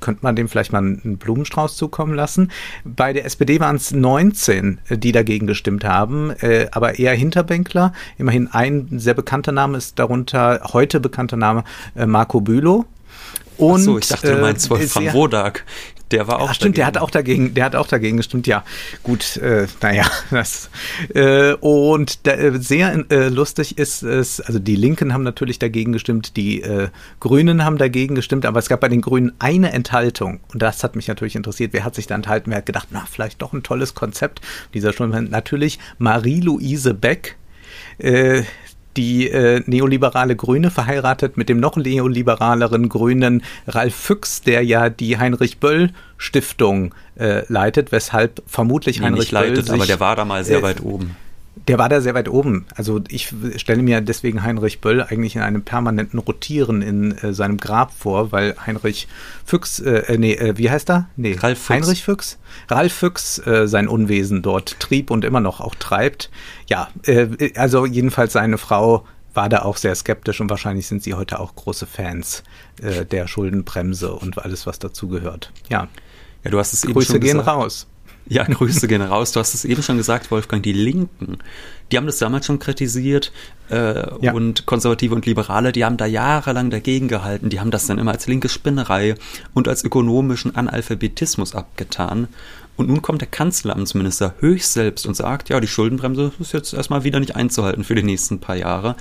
Könnte 0.00 0.24
man 0.24 0.34
dem 0.34 0.48
vielleicht 0.48 0.72
mal 0.72 0.78
einen 0.78 1.18
Blumenstrauß 1.18 1.76
zukommen 1.76 2.14
lassen. 2.14 2.50
Bei 2.84 3.12
der 3.12 3.24
SPD 3.24 3.60
waren 3.60 3.76
es 3.76 3.92
19, 3.92 4.80
die 4.90 5.12
dagegen 5.12 5.46
gestimmt 5.46 5.84
haben, 5.84 6.32
äh, 6.40 6.66
aber 6.72 6.98
eher 6.98 7.14
Hinterbänkler. 7.14 7.92
Immerhin 8.18 8.48
ein 8.48 8.88
sehr 8.98 9.14
bekannter 9.14 9.52
Name 9.52 9.78
ist 9.78 10.00
darunter, 10.00 10.62
heute 10.72 10.98
bekannter 10.98 11.36
Name, 11.36 11.62
äh, 11.94 12.06
Marco 12.06 12.40
Bülow 12.40 12.86
und, 13.58 13.80
Ach 13.80 13.84
so, 13.84 13.98
ich 13.98 14.08
dachte, 14.08 14.34
du 14.34 14.40
meinst 14.40 14.70
äh, 14.70 14.86
von 14.86 15.12
Wodak. 15.12 15.64
Der 16.12 16.28
war 16.28 16.40
auch. 16.40 16.48
Ja, 16.48 16.54
stimmt, 16.54 16.76
dagegen. 16.76 16.76
der 16.76 16.86
hat 16.86 16.98
auch 16.98 17.10
dagegen, 17.10 17.54
der 17.54 17.64
hat 17.64 17.74
auch 17.74 17.88
dagegen 17.88 18.16
gestimmt, 18.16 18.46
ja. 18.46 18.64
Gut, 19.02 19.38
äh, 19.38 19.66
naja, 19.82 20.06
das. 20.30 20.70
Äh, 21.14 21.54
und 21.54 22.26
da, 22.26 22.32
äh, 22.32 22.58
sehr 22.60 23.04
äh, 23.10 23.28
lustig 23.28 23.76
ist 23.76 24.02
es, 24.02 24.40
also 24.40 24.60
die 24.60 24.76
Linken 24.76 25.12
haben 25.12 25.24
natürlich 25.24 25.58
dagegen 25.58 25.92
gestimmt, 25.92 26.36
die 26.36 26.62
äh, 26.62 26.88
Grünen 27.18 27.64
haben 27.64 27.76
dagegen 27.76 28.14
gestimmt, 28.14 28.46
aber 28.46 28.60
es 28.60 28.68
gab 28.68 28.80
bei 28.80 28.88
den 28.88 29.00
Grünen 29.00 29.32
eine 29.40 29.72
Enthaltung. 29.72 30.40
Und 30.52 30.62
das 30.62 30.84
hat 30.84 30.94
mich 30.94 31.08
natürlich 31.08 31.34
interessiert. 31.34 31.72
Wer 31.72 31.84
hat 31.84 31.96
sich 31.96 32.06
da 32.06 32.14
enthalten? 32.14 32.50
Wer 32.50 32.58
hat 32.58 32.66
gedacht, 32.66 32.88
na, 32.92 33.04
vielleicht 33.10 33.42
doch 33.42 33.52
ein 33.52 33.64
tolles 33.64 33.94
Konzept 33.94 34.40
dieser 34.74 34.92
Stunde? 34.92 35.20
Natürlich 35.22 35.80
Marie-Louise 35.98 36.94
Beck. 36.94 37.36
Äh, 37.98 38.42
die 38.96 39.28
äh, 39.28 39.62
neoliberale 39.66 40.36
Grüne 40.36 40.70
verheiratet 40.70 41.36
mit 41.36 41.48
dem 41.48 41.60
noch 41.60 41.76
neoliberaleren 41.76 42.88
Grünen 42.88 43.42
Ralf 43.66 43.94
Füchs, 43.94 44.42
der 44.42 44.62
ja 44.62 44.88
die 44.90 45.18
Heinrich 45.18 45.58
Böll 45.58 45.90
Stiftung 46.18 46.94
äh, 47.18 47.44
leitet, 47.52 47.92
weshalb 47.92 48.42
vermutlich 48.46 49.00
nee, 49.00 49.06
Heinrich 49.06 49.30
Böll 49.30 49.48
leitet, 49.48 49.66
sich, 49.66 49.74
aber 49.74 49.86
der 49.86 50.00
war 50.00 50.16
da 50.16 50.24
mal 50.24 50.44
sehr 50.44 50.58
äh, 50.58 50.62
weit 50.62 50.82
oben 50.82 51.16
Der 51.68 51.78
war 51.78 51.88
da 51.88 52.00
sehr 52.00 52.14
weit 52.14 52.28
oben. 52.28 52.66
Also 52.74 53.00
ich 53.08 53.34
stelle 53.56 53.82
mir 53.82 54.00
deswegen 54.00 54.44
Heinrich 54.44 54.80
Böll 54.80 55.02
eigentlich 55.02 55.34
in 55.34 55.42
einem 55.42 55.62
permanenten 55.62 56.20
Rotieren 56.20 56.80
in 56.80 57.18
äh, 57.18 57.32
seinem 57.32 57.56
Grab 57.56 57.92
vor, 57.92 58.30
weil 58.30 58.54
Heinrich 58.64 59.08
Füchs, 59.44 59.80
äh, 59.80 60.14
äh 60.14 60.18
nee, 60.18 60.34
äh, 60.34 60.56
wie 60.58 60.70
heißt 60.70 60.88
er? 60.90 61.08
Nee, 61.16 61.36
Ralf 61.40 61.58
Füchs. 61.58 61.70
Heinrich 61.70 62.04
Füchs. 62.04 62.38
Ralf 62.68 62.92
Füchs 62.92 63.44
äh, 63.46 63.66
sein 63.66 63.88
Unwesen 63.88 64.42
dort 64.42 64.78
trieb 64.78 65.10
und 65.10 65.24
immer 65.24 65.40
noch 65.40 65.60
auch 65.60 65.74
treibt. 65.74 66.30
Ja, 66.68 66.88
äh, 67.04 67.52
also 67.56 67.84
jedenfalls 67.84 68.34
seine 68.34 68.58
Frau 68.58 69.04
war 69.34 69.48
da 69.48 69.62
auch 69.62 69.76
sehr 69.76 69.94
skeptisch 69.94 70.40
und 70.40 70.48
wahrscheinlich 70.48 70.86
sind 70.86 71.02
sie 71.02 71.14
heute 71.14 71.40
auch 71.40 71.54
große 71.54 71.86
Fans 71.86 72.42
äh, 72.80 73.04
der 73.04 73.26
Schuldenbremse 73.26 74.12
und 74.12 74.42
alles, 74.42 74.66
was 74.66 74.78
dazu 74.78 75.08
gehört. 75.08 75.52
Ja. 75.68 75.88
Ja, 76.42 76.50
du 76.50 76.58
hast 76.58 76.72
es 76.72 76.82
Grüße 76.82 76.98
eben 76.98 77.02
schon 77.02 77.20
gehen 77.20 77.38
gesagt. 77.38 77.48
raus. 77.48 77.86
Ja, 78.28 78.44
Grüße 78.44 78.88
gehen 78.88 79.02
raus. 79.02 79.32
Du 79.32 79.40
hast 79.40 79.54
es 79.54 79.64
eben 79.64 79.82
schon 79.82 79.96
gesagt, 79.96 80.30
Wolfgang, 80.30 80.62
die 80.62 80.72
Linken, 80.72 81.38
die 81.90 81.96
haben 81.96 82.06
das 82.06 82.18
damals 82.18 82.46
schon 82.46 82.58
kritisiert 82.58 83.32
äh, 83.70 84.24
ja. 84.24 84.32
und 84.32 84.66
Konservative 84.66 85.14
und 85.14 85.26
Liberale, 85.26 85.72
die 85.72 85.84
haben 85.84 85.96
da 85.96 86.06
jahrelang 86.06 86.70
dagegen 86.70 87.08
gehalten. 87.08 87.50
Die 87.50 87.60
haben 87.60 87.70
das 87.70 87.86
dann 87.86 87.98
immer 87.98 88.12
als 88.12 88.26
linke 88.26 88.48
Spinnerei 88.48 89.14
und 89.54 89.68
als 89.68 89.84
ökonomischen 89.84 90.54
Analphabetismus 90.54 91.54
abgetan. 91.54 92.28
Und 92.76 92.88
nun 92.88 93.00
kommt 93.00 93.22
der 93.22 93.28
Kanzleramtsminister 93.28 94.34
höchst 94.38 94.74
selbst 94.74 95.06
und 95.06 95.14
sagt, 95.14 95.48
ja, 95.48 95.60
die 95.60 95.66
Schuldenbremse 95.66 96.32
ist 96.38 96.52
jetzt 96.52 96.74
erstmal 96.74 97.04
wieder 97.04 97.20
nicht 97.20 97.34
einzuhalten 97.34 97.84
für 97.84 97.94
die 97.94 98.02
nächsten 98.02 98.38
paar 98.38 98.56
Jahre. 98.56 98.96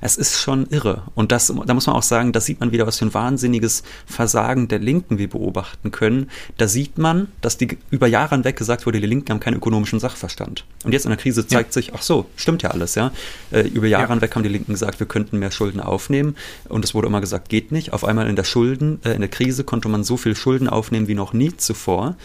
Es 0.00 0.16
ist 0.16 0.40
schon 0.40 0.66
irre. 0.68 1.02
Und 1.14 1.30
das, 1.30 1.52
da 1.66 1.74
muss 1.74 1.86
man 1.86 1.96
auch 1.96 2.02
sagen, 2.02 2.32
da 2.32 2.40
sieht 2.40 2.60
man 2.60 2.72
wieder, 2.72 2.86
was 2.86 2.98
für 2.98 3.04
ein 3.04 3.12
wahnsinniges 3.12 3.82
Versagen 4.06 4.68
der 4.68 4.78
Linken 4.78 5.18
wir 5.18 5.28
beobachten 5.28 5.90
können. 5.90 6.30
Da 6.56 6.68
sieht 6.68 6.96
man, 6.96 7.28
dass 7.42 7.58
die 7.58 7.76
über 7.90 8.06
Jahre 8.06 8.34
hinweg 8.34 8.56
gesagt 8.56 8.86
wurde, 8.86 9.00
die 9.00 9.06
Linken 9.06 9.30
haben 9.30 9.40
keinen 9.40 9.56
ökonomischen 9.56 10.00
Sachverstand. 10.00 10.64
Und 10.84 10.92
jetzt 10.92 11.04
in 11.04 11.10
der 11.10 11.18
Krise 11.18 11.46
zeigt 11.46 11.70
ja. 11.70 11.82
sich, 11.82 11.94
ach 11.94 12.02
so, 12.02 12.26
stimmt 12.36 12.62
ja 12.62 12.70
alles, 12.70 12.94
ja. 12.94 13.12
Äh, 13.50 13.62
über 13.62 13.86
Jahre 13.86 14.04
ja. 14.04 14.14
hinweg 14.14 14.34
haben 14.34 14.42
die 14.42 14.48
Linken 14.48 14.72
gesagt, 14.72 15.00
wir 15.00 15.06
könnten 15.06 15.38
mehr 15.38 15.50
Schulden 15.50 15.80
aufnehmen. 15.80 16.36
Und 16.68 16.84
es 16.84 16.94
wurde 16.94 17.08
immer 17.08 17.20
gesagt, 17.20 17.48
geht 17.48 17.72
nicht. 17.72 17.92
Auf 17.92 18.04
einmal 18.04 18.28
in 18.28 18.36
der 18.36 18.44
Schulden, 18.44 19.00
äh, 19.04 19.12
in 19.12 19.20
der 19.20 19.30
Krise 19.30 19.64
konnte 19.64 19.88
man 19.88 20.04
so 20.04 20.16
viel 20.16 20.36
Schulden 20.36 20.68
aufnehmen 20.68 21.08
wie 21.08 21.14
noch 21.14 21.32
nie 21.32 21.56
zuvor. 21.56 22.16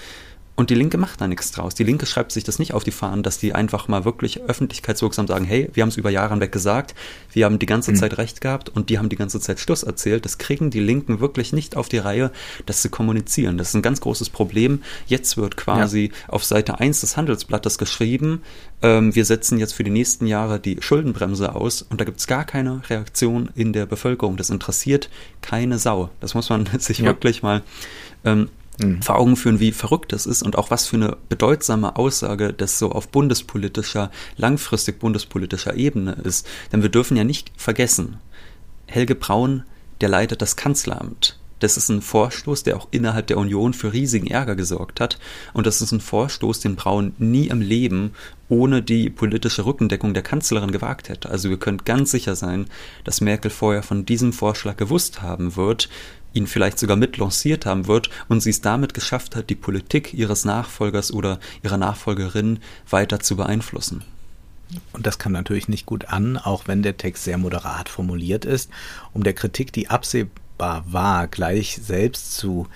Und 0.56 0.70
die 0.70 0.76
Linke 0.76 1.00
macht 1.00 1.20
da 1.20 1.28
nichts 1.28 1.52
draus. 1.52 1.74
Die 1.74 1.84
Linke 1.84 2.06
schreibt 2.06 2.32
sich 2.32 2.44
das 2.44 2.60
nicht 2.60 2.74
auf 2.74 2.84
die 2.84 2.92
Fahnen, 2.92 3.24
dass 3.24 3.40
die 3.40 3.54
einfach 3.54 3.88
mal 3.88 4.06
wirklich 4.06 4.42
öffentlichkeitswirksam 4.42 5.26
sagen, 5.26 5.46
hey, 5.46 5.70
wir 5.74 5.82
haben 5.82 5.90
es 5.90 5.98
über 5.98 6.12
Jahre 6.12 6.30
hinweg 6.30 6.52
gesagt, 6.52 6.94
wir 7.32 7.46
haben 7.46 7.58
die 7.58 7.66
ganze 7.66 7.92
mhm. 7.92 7.96
Zeit 7.96 8.18
recht 8.20 8.40
gehabt 8.40 8.70
und 8.70 8.90
die 8.90 9.00
haben 9.00 9.10
die 9.10 9.16
ganze 9.16 9.40
Zeit 9.40 9.60
Schluss 9.60 9.82
erzählt. 9.82 10.26
Das 10.26 10.38
kriegen 10.38 10.70
die 10.70 10.80
Linken 10.80 11.20
wirklich 11.20 11.54
nicht 11.54 11.76
auf 11.76 11.90
die 11.90 11.98
Reihe, 11.98 12.32
das 12.68 12.84
zu 12.84 12.90
kommunizieren. 12.90 13.58
Das 13.58 13.70
ist 13.70 13.74
ein 13.76 13.82
ganz 13.82 14.00
großes 14.02 14.30
Problem. 14.30 14.84
Jetzt 15.08 15.38
wird 15.38 15.58
quasi 15.58 16.12
ja. 16.14 16.30
auf 16.34 16.44
Seite 16.44 16.80
1 16.80 17.02
des 17.02 17.18
Handelsblattes 17.18 17.80
geschrieben, 17.80 18.44
ähm, 18.84 19.16
wir 19.16 19.24
setzen 19.24 19.58
jetzt 19.58 19.74
für 19.74 19.86
die 19.86 19.90
nächsten 19.90 20.28
Jahre 20.28 20.60
die 20.60 20.78
Schuldenbremse 20.82 21.56
aus 21.56 21.82
und 21.82 22.02
da 22.02 22.06
gibt 22.06 22.20
es 22.20 22.28
gar 22.28 22.44
keine 22.44 22.82
Reaktion 22.90 23.50
in 23.56 23.72
der 23.72 23.86
Bevölkerung. 23.86 24.36
Das 24.36 24.50
interessiert 24.50 25.10
keine 25.42 25.80
Sau. 25.80 26.10
Das 26.20 26.36
muss 26.36 26.50
man 26.50 26.66
sich 26.78 27.00
ja. 27.00 27.06
wirklich 27.06 27.42
mal 27.42 27.64
ähm, 28.26 28.50
mhm. 28.80 29.01
vor 29.01 29.18
Augen 29.18 29.36
führen, 29.36 29.60
wie 29.60 29.72
verrückt 29.72 30.13
das 30.13 30.25
ist 30.25 30.44
und 30.44 30.58
auch 30.58 30.72
was 30.72 30.88
für 30.88 30.98
eine 30.98 31.18
bedeutsame 31.30 31.96
Aussage 31.96 32.53
das 32.53 32.80
so 32.80 32.92
auf 32.92 33.10
bundespolitischer, 33.10 34.12
langfristig 34.38 35.00
bundespolitischer 35.00 35.75
Ebene 35.75 36.13
ist. 36.24 36.48
Denn 36.72 36.82
wir 36.82 36.89
dürfen 36.89 37.18
ja 37.18 37.24
nicht 37.24 37.51
vergessen, 37.58 38.18
Helge 38.88 39.15
Braun, 39.15 39.63
der 40.01 40.10
leitet 40.10 40.42
das 40.42 40.56
Kanzleramt. 40.56 41.39
Das 41.63 41.77
ist 41.77 41.88
ein 41.88 42.01
Vorstoß, 42.01 42.63
der 42.63 42.75
auch 42.75 42.89
innerhalb 42.92 43.27
der 43.27 43.38
Union 43.38 43.74
für 43.74 43.94
riesigen 43.94 44.27
Ärger 44.27 44.56
gesorgt 44.56 45.00
hat. 45.00 45.18
Und 45.53 45.65
das 45.65 45.82
ist 45.82 45.94
ein 45.94 46.01
Vorstoß, 46.01 46.60
den 46.60 46.75
Braun 46.75 47.13
nie 47.20 47.48
im 47.48 47.62
Leben 47.62 48.12
ohne 48.50 48.82
die 48.82 49.10
politische 49.10 49.65
Rückendeckung 49.65 50.13
der 50.13 50.24
Kanzlerin 50.24 50.72
gewagt 50.72 51.08
hätte. 51.08 51.30
Also 51.30 51.50
wir 51.50 51.58
können 51.58 51.86
ganz 51.86 52.12
sicher 52.12 52.36
sein, 52.36 52.65
dass 53.06 53.22
Merkel 53.22 53.50
vorher 53.50 53.82
von 53.82 54.06
diesem 54.06 54.34
Vorschlag 54.34 54.75
gewusst 54.75 55.22
haben 55.22 55.56
wird, 55.56 55.88
ihn 56.34 56.48
vielleicht 56.48 56.80
sogar 56.80 56.98
mitlanciert 56.98 57.66
haben 57.66 57.88
wird 57.88 58.10
und 58.28 58.42
sie 58.42 58.50
es 58.50 58.62
damit 58.62 58.94
geschafft 58.94 59.36
hat, 59.36 59.50
die 59.50 59.56
Politik 59.56 60.13
ihres 60.13 60.46
Nachfolgers 60.46 61.13
oder 61.13 61.40
ihrer 61.63 61.78
Nachfolgerin 61.78 62.60
weiter 62.90 63.20
zu 63.20 63.36
beeinflussen. 63.36 64.04
Und 64.92 65.06
das 65.06 65.20
kam 65.20 65.32
natürlich 65.32 65.68
nicht 65.68 65.86
gut 65.86 66.06
an, 66.06 66.38
auch 66.38 66.68
wenn 66.68 66.82
der 66.82 66.98
Text 66.98 67.24
sehr 67.24 67.38
moderat 67.38 67.90
formuliert 67.90 68.46
ist. 68.46 68.72
Um 69.13 69.24
der 69.24 69.34
Kritik, 69.34 69.72
die 69.72 69.90
absehbar 69.90 70.84
war, 70.88 71.28
gleich 71.28 71.80
selbst 71.82 72.36
zu 72.36 72.68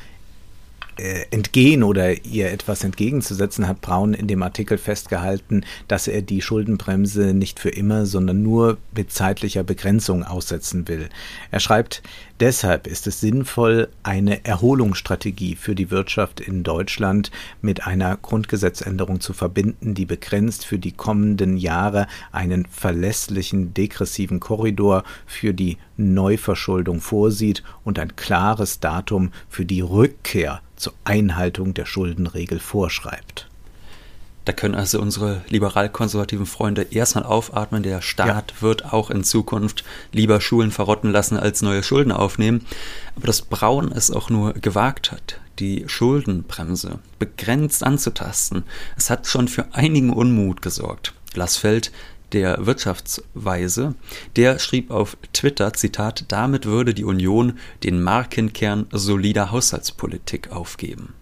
entgehen 1.32 1.84
oder 1.84 2.25
ihr 2.25 2.51
etwas 2.51 2.84
entgegenzusetzen, 2.84 3.68
hat 3.68 3.82
Braun 3.82 4.13
in 4.13 4.27
dem 4.27 4.44
Artikel 4.44 4.77
festgehalten, 4.77 5.66
dass 5.88 6.08
er 6.08 6.22
die 6.22 6.42
Schuldenbremse 6.42 7.34
nicht 7.34 7.60
für 7.60 7.70
immer, 7.70 8.06
sondern 8.06 8.42
nur 8.42 8.77
mit 8.96 9.12
zeitlicher 9.12 9.63
Begrenzung 9.63 10.24
aussetzen 10.24 10.88
will. 10.88 11.10
Er 11.51 11.60
schreibt, 11.60 12.01
Deshalb 12.39 12.86
ist 12.86 13.08
es 13.08 13.20
sinnvoll, 13.20 13.88
eine 14.04 14.46
Erholungsstrategie 14.46 15.56
für 15.56 15.74
die 15.74 15.89
Wirtschaft 15.89 16.39
in 16.39 16.62
Deutschland 16.62 17.32
mit 17.63 17.88
einer 17.88 18.16
Grundgesetzänderung 18.16 19.22
zu 19.22 19.34
verbinden, 19.34 19.96
die 19.96 20.06
begrenzt 20.06 20.63
für 20.63 20.77
die 20.77 20.92
kommenden 20.92 21.58
Jahre 21.58 22.06
einen 22.32 22.68
verlässlichen 22.68 23.74
degressiven 23.74 24.39
Korridor 24.39 25.04
für 25.25 25.56
die 25.56 25.77
Neuverschuldung 25.98 27.01
vorsieht 27.01 27.63
und 27.84 27.98
ein 27.98 28.16
klares 28.16 28.80
Datum 28.80 29.32
für 29.50 29.66
die 29.66 29.82
Rückkehr 29.82 30.62
zur 30.78 30.94
Einhaltung 31.04 31.74
der 31.74 31.86
Schuldenregel 31.86 32.60
vorschreibt. 32.60 33.48
Da 34.48 34.54
können 34.54 34.76
also 34.76 35.02
unsere 35.02 35.42
liberal-konservativen 35.50 36.46
Freunde 36.46 36.84
erstmal 36.84 37.26
aufatmen. 37.26 37.84
Der 37.84 38.02
Staat 38.02 38.54
ja. 38.56 38.62
wird 38.62 38.94
auch 38.94 39.10
in 39.10 39.26
Zukunft 39.26 39.84
lieber 40.14 40.40
Schulen 40.40 40.72
verrotten 40.72 41.12
lassen, 41.12 41.36
als 41.36 41.62
neue 41.62 41.84
Schulden 41.84 42.14
aufnehmen. 42.14 42.66
Aber 43.18 43.28
dass 43.28 43.42
Braun 43.42 43.92
es 43.92 44.10
auch 44.10 44.30
nur 44.30 44.54
gewagt 44.54 45.12
hat, 45.12 45.42
die 45.60 45.84
Schuldenbremse 45.88 47.00
begrenzt 47.20 47.84
anzutasten, 47.84 48.64
es 48.96 49.10
hat 49.10 49.28
schon 49.28 49.50
für 49.50 49.66
einigen 49.74 50.14
Unmut 50.14 50.62
gesorgt. 50.62 51.14
Glasfeld 51.34 51.92
der 52.34 52.66
Wirtschaftsweise, 52.66 53.96
der 54.36 54.60
schrieb 54.60 54.92
auf 54.92 55.18
Twitter, 55.34 55.74
Zitat, 55.74 56.26
damit 56.28 56.66
würde 56.66 56.94
die 56.94 57.06
Union 57.06 57.58
den 57.84 58.02
Markenkern 58.02 58.88
solider 58.92 59.52
Haushaltspolitik 59.52 60.52
aufgeben 60.52 61.14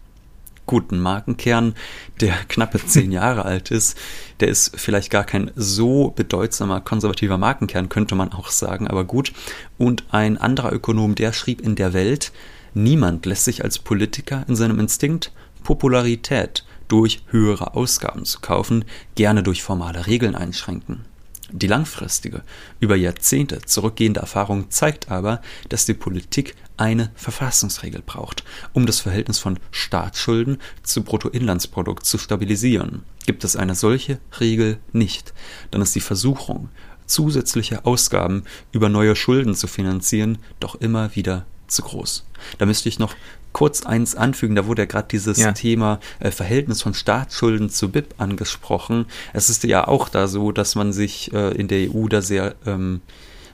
guten 0.66 1.00
Markenkern, 1.00 1.76
der 2.22 2.34
knappe 2.48 2.80
zehn 2.86 3.12
Jahre 3.12 3.46
alt 3.46 3.72
ist. 3.72 3.98
Der 4.40 4.48
ist 4.48 4.80
vielleicht 4.80 5.12
gar 5.12 5.24
kein 5.24 5.52
so 5.56 6.12
bedeutsamer 6.16 6.82
konservativer 6.82 7.38
Markenkern, 7.38 7.90
könnte 7.90 8.16
man 8.16 8.32
auch 8.32 8.50
sagen, 8.50 8.88
aber 8.88 9.04
gut. 9.04 9.34
Und 9.78 10.06
ein 10.10 10.38
anderer 10.38 10.74
Ökonom, 10.74 11.16
der 11.16 11.34
schrieb 11.34 11.62
in 11.62 11.76
der 11.76 11.94
Welt, 11.94 12.32
niemand 12.74 13.26
lässt 13.26 13.46
sich 13.46 13.64
als 13.64 13.80
Politiker 13.80 14.44
in 14.48 14.56
seinem 14.56 14.80
Instinkt 14.80 15.32
Popularität 15.64 16.65
durch 16.88 17.24
höhere 17.28 17.76
Ausgaben 17.76 18.26
zu 18.26 18.40
kaufen, 18.40 18.86
gerne 19.16 19.44
durch 19.44 19.64
formale 19.64 20.08
Regeln 20.08 20.36
einschränken. 20.36 21.06
Die 21.52 21.68
langfristige, 21.68 22.42
über 22.80 22.96
Jahrzehnte 22.96 23.62
zurückgehende 23.62 24.20
Erfahrung 24.20 24.72
zeigt 24.72 25.12
aber, 25.12 25.42
dass 25.70 25.86
die 25.86 25.94
Politik 25.94 26.56
eine 26.76 27.12
Verfassungsregel 27.16 28.02
braucht, 28.04 28.44
um 28.74 28.88
das 28.88 29.00
Verhältnis 29.00 29.38
von 29.38 29.60
Staatsschulden 29.70 30.58
zu 30.82 31.04
Bruttoinlandsprodukt 31.04 32.06
zu 32.06 32.18
stabilisieren. 32.18 33.04
Gibt 33.28 33.44
es 33.44 33.56
eine 33.56 33.76
solche 33.76 34.20
Regel 34.40 34.80
nicht, 34.92 35.34
dann 35.70 35.82
ist 35.82 35.94
die 35.94 36.02
Versuchung, 36.02 36.70
zusätzliche 37.06 37.86
Ausgaben 37.86 38.44
über 38.72 38.90
neue 38.90 39.16
Schulden 39.16 39.54
zu 39.54 39.68
finanzieren, 39.68 40.40
doch 40.60 40.76
immer 40.76 41.16
wieder 41.16 41.46
zu 41.68 41.84
groß. 41.84 42.26
Da 42.58 42.66
müsste 42.66 42.90
ich 42.90 43.00
noch 43.00 43.16
kurz 43.56 43.86
eins 43.86 44.16
anfügen, 44.16 44.54
da 44.54 44.68
wurde 44.68 44.82
ja 44.82 44.86
gerade 44.86 45.08
dieses 45.10 45.38
ja. 45.38 45.54
Thema 45.54 46.02
äh, 46.20 46.30
Verhältnis 46.30 46.82
von 46.82 46.94
Staatsschulden 46.94 47.70
zu 47.70 47.90
BIP 47.90 48.14
angesprochen. 48.18 49.06
Es 49.32 49.50
ist 49.50 49.64
ja 49.64 49.88
auch 49.88 50.10
da 50.10 50.28
so, 50.28 50.52
dass 50.52 50.76
man 50.76 50.92
sich 50.92 51.32
äh, 51.34 51.56
in 51.56 51.70
der 51.70 51.90
EU 51.90 52.10
da 52.10 52.22
sehr 52.22 52.56
ähm, 52.66 53.00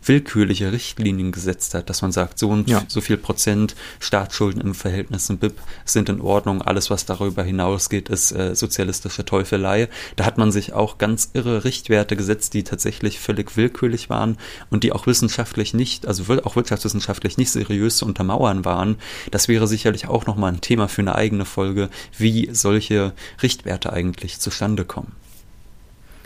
willkürliche 0.03 0.72
Richtlinien 0.72 1.31
gesetzt 1.31 1.74
hat, 1.74 1.89
dass 1.89 2.01
man 2.01 2.12
sagt, 2.12 2.39
so 2.39 2.50
und 2.50 2.70
ja. 2.70 2.84
so 2.88 3.01
viel 3.01 3.17
Prozent 3.17 3.75
Staatsschulden 4.00 4.62
im 4.62 4.74
Verhältnis 4.74 5.25
zum 5.25 5.38
BIP 5.38 5.60
sind 5.86 6.10
in 6.10 6.22
Ordnung, 6.22 6.62
alles, 6.62 6.89
was 6.89 7.05
darüber 7.05 7.43
hinausgeht, 7.43 8.10
ist 8.10 8.31
äh, 8.31 8.55
sozialistische 8.55 9.25
Teufelei. 9.25 9.89
Da 10.15 10.25
hat 10.25 10.38
man 10.38 10.51
sich 10.51 10.74
auch 10.74 10.98
ganz 10.98 11.31
irre 11.34 11.63
Richtwerte 11.63 12.15
gesetzt, 12.15 12.53
die 12.53 12.63
tatsächlich 12.63 13.20
völlig 13.20 13.55
willkürlich 13.58 14.10
waren 14.10 14.38
und 14.70 14.84
die 14.84 14.91
auch 14.91 15.08
wissenschaftlich 15.08 15.74
nicht, 15.74 16.08
also 16.08 16.24
auch 16.43 16.55
wirtschaftswissenschaftlich 16.55 17.38
nicht 17.38 17.51
seriös 17.51 17.98
zu 17.98 18.05
untermauern 18.05 18.65
waren. 18.65 18.98
Das 19.29 19.48
wäre 19.48 19.67
sicherlich 19.67 20.08
auch 20.08 20.25
nochmal 20.25 20.51
ein 20.51 20.62
Thema 20.62 20.88
für 20.88 21.01
eine 21.01 21.15
eigene 21.15 21.46
Folge, 21.46 21.89
wie 22.17 22.50
solche 22.51 23.13
Richtwerte 23.41 23.93
eigentlich 23.93 24.39
zustande 24.39 24.86
kommen. 24.86 25.20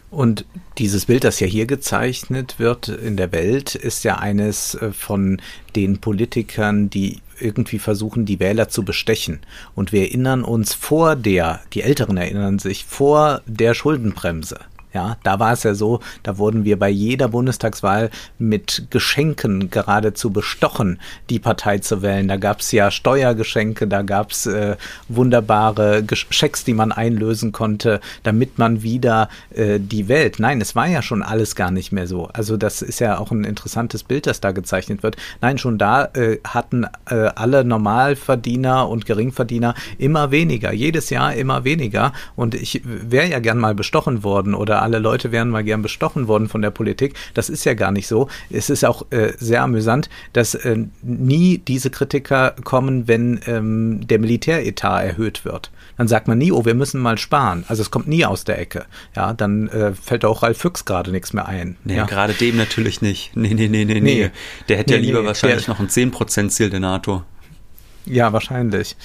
Und 0.10 0.46
dieses 0.78 1.06
Bild, 1.06 1.24
das 1.24 1.40
ja 1.40 1.48
hier 1.48 1.66
gezeichnet 1.66 2.56
wird 2.58 2.88
in 2.88 3.18
der 3.18 3.32
Welt, 3.32 3.76
ist 3.76 4.04
ja 4.04 4.18
eines 4.18 4.76
äh, 4.76 4.92
von 4.92 5.42
den 5.76 6.00
Politikern, 6.00 6.90
die 6.90 7.22
irgendwie 7.40 7.80
versuchen, 7.80 8.26
die 8.26 8.40
Wähler 8.40 8.70
zu 8.70 8.84
bestechen. 8.84 9.42
Und 9.74 9.92
wir 9.92 10.04
erinnern 10.04 10.44
uns 10.44 10.74
vor 10.74 11.16
der, 11.16 11.62
die 11.74 11.82
Älteren 11.82 12.18
erinnern 12.18 12.60
sich, 12.60 12.86
vor 12.86 13.42
der 13.46 13.74
Schuldenbremse 13.74 14.60
Ja, 14.96 15.18
da 15.24 15.40
war 15.40 15.52
es 15.52 15.64
ja 15.64 15.76
so, 15.76 16.00
da 16.24 16.38
wurden 16.38 16.64
wir 16.64 16.80
bei 16.80 16.88
jeder 16.88 17.28
Bundestagswahl 17.28 18.10
mit 18.40 18.88
Geschenken 18.92 19.70
geradezu 19.70 20.30
bestochen, 20.30 21.02
die 21.30 21.40
Partei 21.40 21.80
zu 21.80 22.02
wählen. 22.02 22.30
Da 22.30 22.38
gab 22.38 22.62
es 22.62 22.72
ja 22.72 22.90
Steuergeschenke, 22.90 23.90
da 23.90 24.04
gab 24.04 24.32
es 24.32 24.46
äh, 24.46 24.78
wunderbare 25.10 26.06
Schecks, 26.14 26.64
die 26.64 26.74
man 26.74 26.94
einlösen 26.94 27.52
konnte, 27.52 28.00
damit 28.24 28.58
man 28.58 28.84
wieder 28.84 29.28
äh, 29.54 29.82
die 29.82 30.08
Welt. 30.08 30.40
Nein, 30.40 30.62
es 30.62 30.78
war 30.78 30.88
ja 30.88 31.02
schon 31.02 31.24
alles 31.24 31.58
gar 31.58 31.72
nicht 31.72 31.92
mehr 31.92 32.08
so. 32.08 32.30
Also 32.32 32.56
das 32.56 32.82
ist 32.82 33.00
ja 33.00 33.18
auch 33.18 33.32
ein 33.32 33.44
interessantes 33.44 34.04
Bild, 34.04 34.28
das 34.28 34.40
da 34.40 34.54
gezeichnet 34.54 35.04
wird. 35.04 35.18
Nein, 35.42 35.58
schon 35.58 35.78
da 35.78 36.06
äh, 36.14 36.40
hatten 36.48 36.86
äh, 37.10 37.16
alle 37.36 37.66
Normalverdiener 37.66 38.88
und 38.88 39.06
Geringverdiener 39.06 39.76
immer 39.98 40.32
weniger, 40.32 40.72
jedes 40.72 41.10
Jahr 41.10 41.34
immer 41.34 41.66
weniger. 41.66 42.14
Und 42.38 42.56
ich 42.56 42.82
wäre 42.86 43.28
ja 43.28 43.40
gern 43.40 43.58
mal 43.58 43.76
bestochen 43.76 44.24
worden 44.24 44.56
oder 44.56 44.85
alle 44.86 45.00
Leute 45.00 45.32
wären 45.32 45.50
mal 45.50 45.64
gern 45.64 45.82
bestochen 45.82 46.28
worden 46.28 46.48
von 46.48 46.62
der 46.62 46.70
Politik. 46.70 47.16
Das 47.34 47.50
ist 47.50 47.66
ja 47.66 47.74
gar 47.74 47.92
nicht 47.92 48.08
so. 48.08 48.30
Es 48.52 48.70
ist 48.70 48.86
auch 48.86 49.08
äh, 49.10 49.34
sehr 49.38 49.64
amüsant, 49.64 50.10
dass 50.34 50.54
äh, 50.54 50.78
nie 51.02 51.58
diese 51.58 51.90
Kritiker 51.90 52.56
kommen, 52.64 53.08
wenn 53.08 53.40
ähm, 53.48 54.06
der 54.08 54.20
Militäretat 54.20 55.04
erhöht 55.04 55.44
wird. 55.44 55.72
Dann 55.98 56.08
sagt 56.08 56.28
man 56.28 56.38
nie, 56.38 56.52
oh, 56.52 56.66
wir 56.66 56.76
müssen 56.76 57.02
mal 57.02 57.18
sparen. 57.18 57.66
Also 57.68 57.82
es 57.82 57.90
kommt 57.90 58.08
nie 58.08 58.26
aus 58.26 58.44
der 58.44 58.60
Ecke. 58.60 58.86
Ja, 59.16 59.34
dann 59.34 59.70
äh, 59.70 59.94
fällt 59.94 60.24
auch 60.24 60.44
Ralf 60.44 60.60
Füchs 60.60 60.86
gerade 60.86 61.12
nichts 61.12 61.34
mehr 61.34 61.48
ein. 61.48 61.78
Nee, 61.84 61.98
ja. 61.98 62.06
gerade 62.06 62.34
dem 62.34 62.58
natürlich 62.58 63.02
nicht. 63.02 63.36
Nee, 63.36 63.54
nee, 63.54 63.68
nee, 63.68 63.86
nee, 63.86 64.02
nee. 64.02 64.30
Der 64.70 64.78
hätte 64.78 64.94
nee, 64.94 65.00
ja 65.00 65.06
lieber 65.06 65.22
nee, 65.22 65.28
wahrscheinlich 65.28 65.66
der, 65.66 65.74
noch 65.74 65.80
ein 65.80 65.88
10%-Ziel 65.88 66.70
der 66.70 66.80
NATO. 66.80 67.24
Ja, 68.06 68.32
wahrscheinlich. 68.34 68.96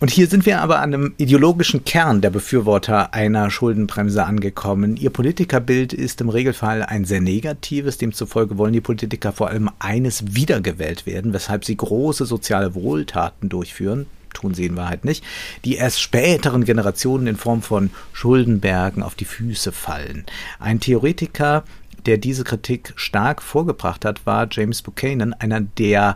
Und 0.00 0.12
hier 0.12 0.28
sind 0.28 0.46
wir 0.46 0.60
aber 0.60 0.78
an 0.78 0.94
einem 0.94 1.14
ideologischen 1.16 1.84
Kern 1.84 2.20
der 2.20 2.30
Befürworter 2.30 3.14
einer 3.14 3.50
Schuldenbremse 3.50 4.24
angekommen. 4.24 4.96
Ihr 4.96 5.10
Politikerbild 5.10 5.92
ist 5.92 6.20
im 6.20 6.28
Regelfall 6.28 6.84
ein 6.84 7.04
sehr 7.04 7.20
negatives. 7.20 7.98
Demzufolge 7.98 8.58
wollen 8.58 8.72
die 8.72 8.80
Politiker 8.80 9.32
vor 9.32 9.48
allem 9.48 9.68
eines 9.80 10.36
wiedergewählt 10.36 11.04
werden, 11.04 11.32
weshalb 11.32 11.64
sie 11.64 11.76
große 11.76 12.26
soziale 12.26 12.76
Wohltaten 12.76 13.48
durchführen. 13.48 14.06
Tun 14.34 14.54
sie 14.54 14.66
in 14.66 14.76
Wahrheit 14.76 15.04
nicht, 15.04 15.24
die 15.64 15.74
erst 15.74 16.00
späteren 16.00 16.64
Generationen 16.64 17.26
in 17.26 17.36
Form 17.36 17.62
von 17.62 17.90
Schuldenbergen 18.12 19.02
auf 19.02 19.16
die 19.16 19.24
Füße 19.24 19.72
fallen. 19.72 20.26
Ein 20.60 20.78
Theoretiker, 20.78 21.64
der 22.06 22.18
diese 22.18 22.44
Kritik 22.44 22.92
stark 22.94 23.42
vorgebracht 23.42 24.04
hat, 24.04 24.26
war 24.26 24.46
James 24.48 24.80
Buchanan, 24.82 25.32
einer 25.32 25.60
der 25.60 26.14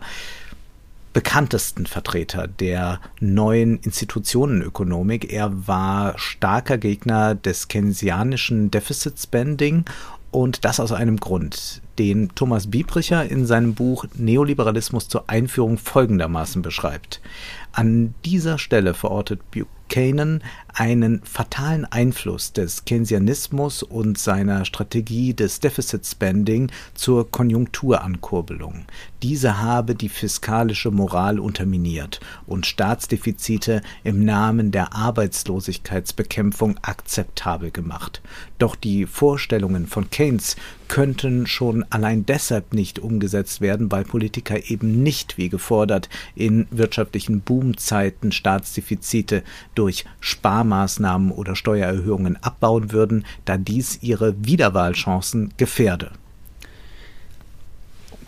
bekanntesten 1.13 1.85
Vertreter 1.85 2.47
der 2.47 2.99
neuen 3.19 3.77
Institutionenökonomik. 3.79 5.31
Er 5.31 5.67
war 5.67 6.17
starker 6.17 6.77
Gegner 6.77 7.35
des 7.35 7.67
keynesianischen 7.67 8.71
Deficit 8.71 9.19
Spending 9.19 9.85
und 10.31 10.65
das 10.65 10.79
aus 10.79 10.91
einem 10.91 11.17
Grund, 11.17 11.83
den 11.99 12.29
Thomas 12.33 12.71
Biebricher 12.71 13.29
in 13.29 13.45
seinem 13.45 13.75
Buch 13.75 14.05
Neoliberalismus 14.15 15.07
zur 15.07 15.29
Einführung 15.29 15.77
folgendermaßen 15.77 16.63
beschreibt. 16.63 17.21
An 17.75 18.13
dieser 18.23 18.59
Stelle 18.59 18.93
verortet 18.93 19.41
Buchanan 19.49 20.43
einen 20.75 21.21
fatalen 21.23 21.85
Einfluss 21.85 22.53
des 22.53 22.85
Keynesianismus 22.85 23.83
und 23.83 24.17
seiner 24.17 24.65
Strategie 24.65 25.33
des 25.33 25.59
Deficit 25.59 26.05
Spending 26.05 26.71
zur 26.93 27.29
Konjunkturankurbelung. 27.29 28.85
Diese 29.21 29.61
habe 29.61 29.95
die 29.95 30.09
fiskalische 30.09 30.91
Moral 30.91 31.39
unterminiert 31.39 32.19
und 32.47 32.65
Staatsdefizite 32.65 33.81
im 34.03 34.25
Namen 34.25 34.71
der 34.71 34.93
Arbeitslosigkeitsbekämpfung 34.95 36.77
akzeptabel 36.81 37.71
gemacht. 37.71 38.21
Doch 38.57 38.75
die 38.75 39.05
Vorstellungen 39.05 39.87
von 39.87 40.09
Keynes 40.09 40.55
könnten 40.87 41.47
schon 41.47 41.85
allein 41.89 42.25
deshalb 42.25 42.73
nicht 42.73 42.99
umgesetzt 42.99 43.61
werden, 43.61 43.91
weil 43.91 44.03
Politiker 44.03 44.69
eben 44.69 45.03
nicht, 45.03 45.37
wie 45.37 45.49
gefordert, 45.49 46.09
in 46.35 46.67
wirtschaftlichen 46.71 47.41
Boomzeiten 47.63 48.33
Staatsdefizite 48.33 49.43
durch 49.73 50.03
Sparmaßnahmen 50.19 51.31
oder 51.31 51.55
Steuererhöhungen 51.55 52.37
abbauen 52.43 52.91
würden, 52.91 53.25
da 53.45 53.57
dies 53.57 53.99
ihre 54.01 54.35
Wiederwahlchancen 54.45 55.53
gefährde. 55.55 56.11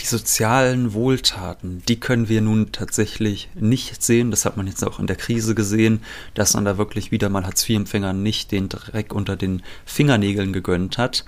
Die 0.01 0.05
sozialen 0.05 0.93
Wohltaten, 0.93 1.81
die 1.87 1.99
können 1.99 2.27
wir 2.27 2.41
nun 2.41 2.71
tatsächlich 2.71 3.49
nicht 3.55 4.03
sehen. 4.03 4.29
Das 4.29 4.45
hat 4.45 4.57
man 4.57 4.67
jetzt 4.67 4.83
auch 4.83 4.99
in 4.99 5.07
der 5.07 5.15
Krise 5.15 5.55
gesehen, 5.55 6.01
dass 6.33 6.53
man 6.53 6.65
da 6.65 6.77
wirklich 6.77 7.11
wieder 7.11 7.29
mal 7.29 7.45
Hartz-IV-Empfängern 7.45 8.21
nicht 8.21 8.51
den 8.51 8.67
Dreck 8.67 9.13
unter 9.13 9.35
den 9.35 9.61
Fingernägeln 9.85 10.53
gegönnt 10.53 10.97
hat. 10.97 11.23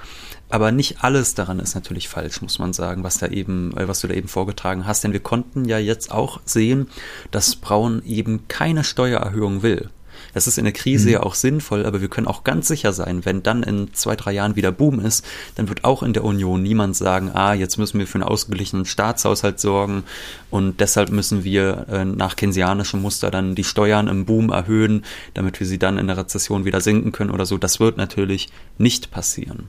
Aber 0.50 0.72
nicht 0.72 1.04
alles 1.04 1.34
daran 1.34 1.60
ist 1.60 1.76
natürlich 1.76 2.10
falsch, 2.10 2.42
muss 2.42 2.60
man 2.60 2.74
sagen, 2.74 3.04
was 3.04 3.18
da 3.18 3.28
eben, 3.28 3.76
äh, 3.78 3.88
was 3.88 4.02
du 4.02 4.08
da 4.08 4.14
eben 4.14 4.28
vorgetragen 4.28 4.86
hast. 4.86 5.04
Denn 5.04 5.14
wir 5.14 5.20
konnten 5.22 5.66
ja 5.66 5.78
jetzt 5.78 6.12
auch 6.12 6.42
sehen, 6.46 6.88
dass 7.32 7.56
Braun 7.56 8.02
eben 8.06 8.48
keine 8.48 8.84
Steuererhöhung 8.84 9.62
will. 9.62 9.90
Das 10.34 10.48
ist 10.48 10.58
in 10.58 10.66
der 10.66 10.74
Krise 10.74 11.08
mhm. 11.08 11.14
ja 11.14 11.24
auch 11.24 11.36
sinnvoll, 11.36 11.86
aber 11.86 12.02
wir 12.02 12.08
können 12.08 12.28
auch 12.28 12.44
ganz 12.44 12.68
sicher 12.68 12.94
sein, 12.94 13.26
wenn 13.26 13.44
dann 13.44 13.64
in 13.64 13.94
zwei, 13.94 14.16
drei 14.16 14.32
Jahren 14.32 14.56
wieder 14.56 14.72
Boom 14.72 15.00
ist, 15.00 15.26
dann 15.56 15.70
wird 15.70 15.84
auch 15.84 16.04
in 16.04 16.14
der 16.14 16.24
Union 16.24 16.62
niemand 16.62 16.96
sagen, 16.96 17.32
ah, 17.34 17.54
jetzt 17.54 17.78
müssen 17.78 18.00
wir 18.00 18.08
für 18.08 18.16
einen 18.16 18.24
ausgeglichenen 18.24 18.86
Staatshaushalt 18.86 19.60
sorgen 19.60 20.04
und 20.50 20.80
deshalb 20.80 21.12
müssen 21.12 21.44
wir 21.44 21.88
äh, 21.90 22.06
nach 22.06 22.36
keynesianischem 22.36 23.02
Muster 23.02 23.32
dann 23.32 23.56
die 23.56 23.64
Steuern 23.64 24.08
im 24.08 24.26
Boom 24.26 24.50
erhöhen, 24.50 25.04
damit 25.34 25.60
wir 25.60 25.68
sie 25.68 25.80
dann 25.80 25.98
in 25.98 26.08
der 26.08 26.18
Rezession 26.18 26.66
wieder 26.66 26.82
senken 26.82 27.12
können 27.12 27.32
oder 27.32 27.46
so. 27.46 27.58
Das 27.58 27.80
wird 27.80 27.98
natürlich 27.98 28.50
nicht 28.78 29.12
passieren. 29.12 29.68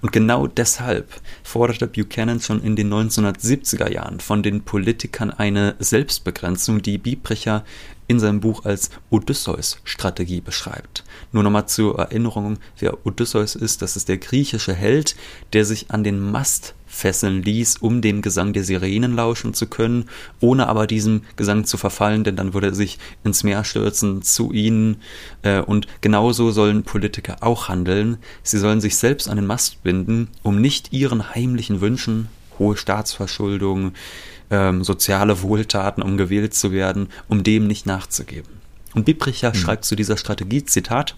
Und 0.00 0.12
genau 0.12 0.46
deshalb 0.46 1.20
forderte 1.42 1.86
Buchanan 1.86 2.40
schon 2.40 2.62
in 2.62 2.76
den 2.76 2.92
1970er 2.92 3.90
Jahren 3.90 4.20
von 4.20 4.42
den 4.42 4.62
Politikern 4.62 5.30
eine 5.30 5.74
Selbstbegrenzung, 5.78 6.82
die 6.82 6.98
Biebricher 6.98 7.64
in 8.06 8.20
seinem 8.20 8.40
Buch 8.40 8.64
als 8.64 8.90
Odysseus-Strategie 9.10 10.40
beschreibt. 10.40 11.04
Nur 11.32 11.42
nochmal 11.42 11.68
zur 11.68 11.98
Erinnerung, 11.98 12.58
wer 12.78 13.06
Odysseus 13.06 13.54
ist, 13.54 13.82
das 13.82 13.96
ist 13.96 14.08
der 14.08 14.18
griechische 14.18 14.72
Held, 14.72 15.14
der 15.52 15.64
sich 15.64 15.90
an 15.90 16.04
den 16.04 16.18
Mast 16.18 16.74
fesseln 16.88 17.42
ließ, 17.42 17.76
um 17.76 18.00
dem 18.00 18.22
Gesang 18.22 18.52
der 18.52 18.64
Sirenen 18.64 19.14
lauschen 19.14 19.54
zu 19.54 19.66
können, 19.66 20.06
ohne 20.40 20.68
aber 20.68 20.86
diesem 20.86 21.22
Gesang 21.36 21.64
zu 21.64 21.76
verfallen, 21.76 22.24
denn 22.24 22.36
dann 22.36 22.54
würde 22.54 22.68
er 22.68 22.74
sich 22.74 22.98
ins 23.24 23.44
Meer 23.44 23.64
stürzen 23.64 24.22
zu 24.22 24.52
ihnen. 24.52 24.96
Äh, 25.42 25.60
und 25.60 25.86
genauso 26.00 26.50
sollen 26.50 26.82
Politiker 26.82 27.36
auch 27.40 27.68
handeln. 27.68 28.16
Sie 28.42 28.58
sollen 28.58 28.80
sich 28.80 28.96
selbst 28.96 29.28
an 29.28 29.36
den 29.36 29.46
Mast 29.46 29.82
binden, 29.82 30.28
um 30.42 30.60
nicht 30.60 30.92
ihren 30.92 31.34
heimlichen 31.34 31.80
Wünschen, 31.80 32.28
hohe 32.58 32.76
Staatsverschuldung, 32.76 33.92
ähm, 34.50 34.82
soziale 34.82 35.42
Wohltaten, 35.42 36.02
um 36.02 36.16
gewählt 36.16 36.54
zu 36.54 36.72
werden, 36.72 37.08
um 37.28 37.42
dem 37.42 37.66
nicht 37.66 37.86
nachzugeben. 37.86 38.58
Und 38.94 39.04
Biebricher 39.04 39.50
mhm. 39.50 39.54
schreibt 39.54 39.84
zu 39.84 39.94
dieser 39.94 40.16
Strategie, 40.16 40.64
Zitat, 40.64 41.16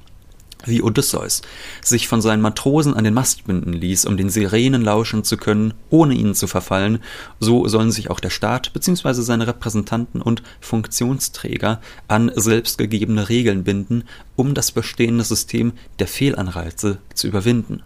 wie 0.66 0.82
Odysseus 0.82 1.42
sich 1.82 2.08
von 2.08 2.20
seinen 2.20 2.42
Matrosen 2.42 2.94
an 2.94 3.04
den 3.04 3.14
Mast 3.14 3.44
binden 3.44 3.72
ließ, 3.72 4.04
um 4.04 4.16
den 4.16 4.30
Sirenen 4.30 4.82
lauschen 4.82 5.24
zu 5.24 5.36
können, 5.36 5.74
ohne 5.88 6.14
ihnen 6.14 6.34
zu 6.34 6.46
verfallen, 6.46 7.00
so 7.38 7.68
sollen 7.68 7.90
sich 7.90 8.10
auch 8.10 8.20
der 8.20 8.30
Staat 8.30 8.72
bzw. 8.72 9.12
seine 9.14 9.46
Repräsentanten 9.46 10.22
und 10.22 10.42
Funktionsträger 10.60 11.80
an 12.08 12.30
selbstgegebene 12.34 13.28
Regeln 13.28 13.64
binden, 13.64 14.04
um 14.36 14.54
das 14.54 14.72
bestehende 14.72 15.24
System 15.24 15.72
der 15.98 16.08
Fehlanreize 16.08 16.98
zu 17.14 17.26
überwinden. 17.26 17.82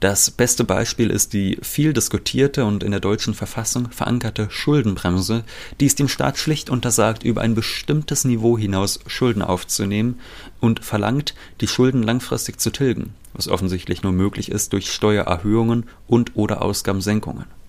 Das 0.00 0.30
beste 0.30 0.64
Beispiel 0.64 1.10
ist 1.10 1.34
die 1.34 1.58
viel 1.60 1.92
diskutierte 1.92 2.64
und 2.64 2.82
in 2.82 2.90
der 2.90 3.00
deutschen 3.00 3.34
Verfassung 3.34 3.90
verankerte 3.90 4.48
Schuldenbremse, 4.50 5.44
die 5.78 5.84
es 5.84 5.94
dem 5.94 6.08
Staat 6.08 6.38
schlicht 6.38 6.70
untersagt, 6.70 7.22
über 7.22 7.42
ein 7.42 7.54
bestimmtes 7.54 8.24
Niveau 8.24 8.56
hinaus 8.56 9.00
Schulden 9.06 9.42
aufzunehmen 9.42 10.18
und 10.58 10.82
verlangt, 10.82 11.34
die 11.60 11.68
Schulden 11.68 12.02
langfristig 12.02 12.58
zu 12.58 12.70
tilgen, 12.70 13.12
was 13.34 13.48
offensichtlich 13.48 14.02
nur 14.02 14.12
möglich 14.12 14.50
ist 14.50 14.72
durch 14.72 14.90
Steuererhöhungen 14.90 15.84
und 16.06 16.34
oder 16.34 16.62
Ausgabensenkungen. 16.62 17.59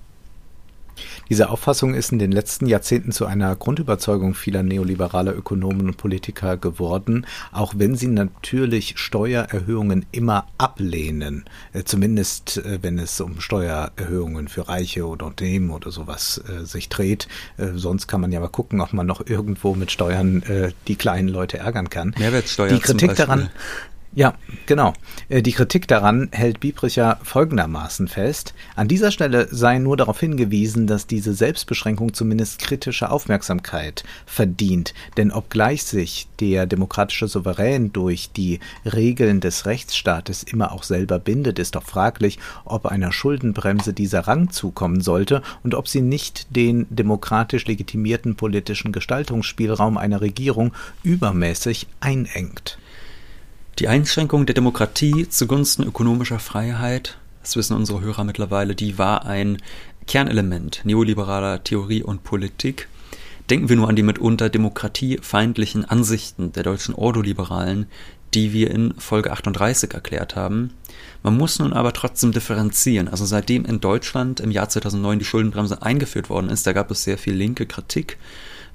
Diese 1.29 1.49
Auffassung 1.49 1.93
ist 1.93 2.11
in 2.11 2.19
den 2.19 2.31
letzten 2.31 2.65
Jahrzehnten 2.65 3.11
zu 3.11 3.25
einer 3.25 3.55
Grundüberzeugung 3.55 4.33
vieler 4.33 4.63
neoliberaler 4.63 5.35
Ökonomen 5.35 5.87
und 5.87 5.97
Politiker 5.97 6.57
geworden, 6.57 7.25
auch 7.51 7.73
wenn 7.77 7.95
sie 7.95 8.07
natürlich 8.07 8.97
Steuererhöhungen 8.97 10.05
immer 10.11 10.47
ablehnen, 10.57 11.45
äh, 11.73 11.83
zumindest 11.83 12.57
äh, 12.57 12.79
wenn 12.81 12.99
es 12.99 13.19
um 13.21 13.39
Steuererhöhungen 13.39 14.47
für 14.47 14.67
Reiche 14.67 15.07
oder 15.07 15.27
Unternehmen 15.27 15.71
oder 15.71 15.91
sowas 15.91 16.41
äh, 16.47 16.65
sich 16.65 16.89
dreht. 16.89 17.27
sonst 17.75 18.07
kann 18.07 18.21
man 18.21 18.31
ja 18.31 18.39
mal 18.39 18.47
gucken, 18.47 18.81
ob 18.81 18.93
man 18.93 19.05
noch 19.05 19.25
irgendwo 19.25 19.75
mit 19.75 19.91
Steuern 19.91 20.43
die 20.87 20.95
kleinen 20.95 21.27
Leute 21.27 21.57
ärgern 21.57 21.89
kann. 21.89 22.13
Mehrwertsteuer 22.17 22.69
die 22.69 22.79
Kritik 22.79 23.15
daran 23.15 23.49
Ja, 24.13 24.33
genau. 24.65 24.91
Äh, 25.29 25.41
die 25.41 25.53
Kritik 25.53 25.87
daran 25.87 26.27
hält 26.33 26.59
Biebricher 26.59 27.17
folgendermaßen 27.23 28.09
fest. 28.09 28.53
An 28.75 28.89
dieser 28.89 29.09
Stelle 29.09 29.47
sei 29.51 29.77
nur 29.77 29.95
darauf 29.95 30.19
hingewiesen, 30.19 30.85
dass 30.85 31.07
diese 31.07 31.33
Selbstbeschränkung 31.33 32.13
zumindest 32.13 32.59
kritische 32.59 33.09
Aufmerksamkeit 33.09 34.03
verdient. 34.25 34.93
Denn 35.15 35.31
obgleich 35.31 35.83
sich 35.83 36.27
der 36.41 36.65
demokratische 36.65 37.29
Souverän 37.29 37.93
durch 37.93 38.31
die 38.33 38.59
Regeln 38.83 39.39
des 39.39 39.65
Rechtsstaates 39.65 40.43
immer 40.43 40.73
auch 40.73 40.83
selber 40.83 41.17
bindet, 41.17 41.57
ist 41.57 41.75
doch 41.75 41.83
fraglich, 41.83 42.37
ob 42.65 42.87
einer 42.87 43.13
Schuldenbremse 43.13 43.93
dieser 43.93 44.27
Rang 44.27 44.49
zukommen 44.49 44.99
sollte 44.99 45.41
und 45.63 45.73
ob 45.73 45.87
sie 45.87 46.01
nicht 46.01 46.53
den 46.53 46.85
demokratisch 46.89 47.65
legitimierten 47.65 48.35
politischen 48.35 48.91
Gestaltungsspielraum 48.91 49.97
einer 49.97 50.19
Regierung 50.19 50.73
übermäßig 51.03 51.87
einengt. 52.01 52.77
Die 53.79 53.87
Einschränkung 53.87 54.45
der 54.45 54.53
Demokratie 54.53 55.27
zugunsten 55.29 55.83
ökonomischer 55.83 56.39
Freiheit, 56.39 57.17
das 57.41 57.55
wissen 57.55 57.75
unsere 57.75 58.01
Hörer 58.01 58.23
mittlerweile, 58.23 58.75
die 58.75 58.97
war 58.97 59.25
ein 59.25 59.57
Kernelement 60.07 60.81
neoliberaler 60.83 61.63
Theorie 61.63 62.03
und 62.03 62.23
Politik. 62.23 62.87
Denken 63.49 63.69
wir 63.69 63.75
nur 63.75 63.89
an 63.89 63.95
die 63.95 64.03
mitunter 64.03 64.49
demokratiefeindlichen 64.49 65.85
Ansichten 65.85 66.51
der 66.51 66.63
deutschen 66.63 66.93
Ordoliberalen, 66.93 67.87
die 68.33 68.53
wir 68.53 68.71
in 68.71 68.93
Folge 68.97 69.31
38 69.31 69.93
erklärt 69.93 70.35
haben. 70.35 70.71
Man 71.23 71.37
muss 71.37 71.59
nun 71.59 71.73
aber 71.73 71.93
trotzdem 71.93 72.31
differenzieren. 72.31 73.07
Also 73.07 73.25
seitdem 73.25 73.65
in 73.65 73.79
Deutschland 73.79 74.39
im 74.39 74.51
Jahr 74.51 74.69
2009 74.69 75.19
die 75.19 75.25
Schuldenbremse 75.25 75.81
eingeführt 75.81 76.29
worden 76.29 76.49
ist, 76.49 76.67
da 76.67 76.73
gab 76.73 76.91
es 76.91 77.03
sehr 77.03 77.17
viel 77.17 77.33
linke 77.33 77.65
Kritik 77.65 78.17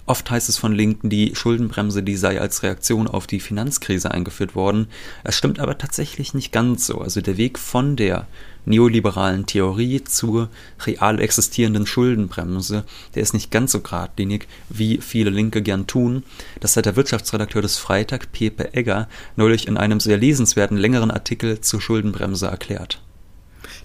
Oft 0.06 0.30
heißt 0.30 0.48
es 0.48 0.56
von 0.56 0.72
Linken, 0.72 1.10
die 1.10 1.34
Schuldenbremse, 1.34 2.02
die 2.04 2.16
sei 2.16 2.40
als 2.40 2.62
Reaktion 2.62 3.08
auf 3.08 3.26
die 3.26 3.40
Finanzkrise 3.40 4.12
eingeführt 4.12 4.54
worden. 4.54 4.86
Es 5.24 5.34
stimmt 5.34 5.58
aber 5.58 5.78
tatsächlich 5.78 6.32
nicht 6.32 6.52
ganz 6.52 6.86
so. 6.86 7.00
Also 7.00 7.20
der 7.20 7.36
Weg 7.36 7.58
von 7.58 7.96
der 7.96 8.28
neoliberalen 8.66 9.46
Theorie 9.46 10.04
zur 10.04 10.48
real 10.84 11.20
existierenden 11.20 11.86
Schuldenbremse, 11.86 12.84
der 13.14 13.22
ist 13.22 13.34
nicht 13.34 13.50
ganz 13.50 13.72
so 13.72 13.80
geradlinig, 13.80 14.46
wie 14.68 14.98
viele 14.98 15.30
Linke 15.30 15.60
gern 15.60 15.88
tun. 15.88 16.22
Das 16.60 16.76
hat 16.76 16.86
der 16.86 16.96
Wirtschaftsredakteur 16.96 17.62
des 17.62 17.78
Freitag, 17.78 18.30
Pepe 18.30 18.74
Egger, 18.74 19.08
neulich 19.34 19.66
in 19.66 19.76
einem 19.76 19.98
sehr 19.98 20.18
lesenswerten 20.18 20.76
längeren 20.76 21.10
Artikel 21.10 21.60
zur 21.60 21.80
Schuldenbremse 21.80 22.46
erklärt. 22.46 23.00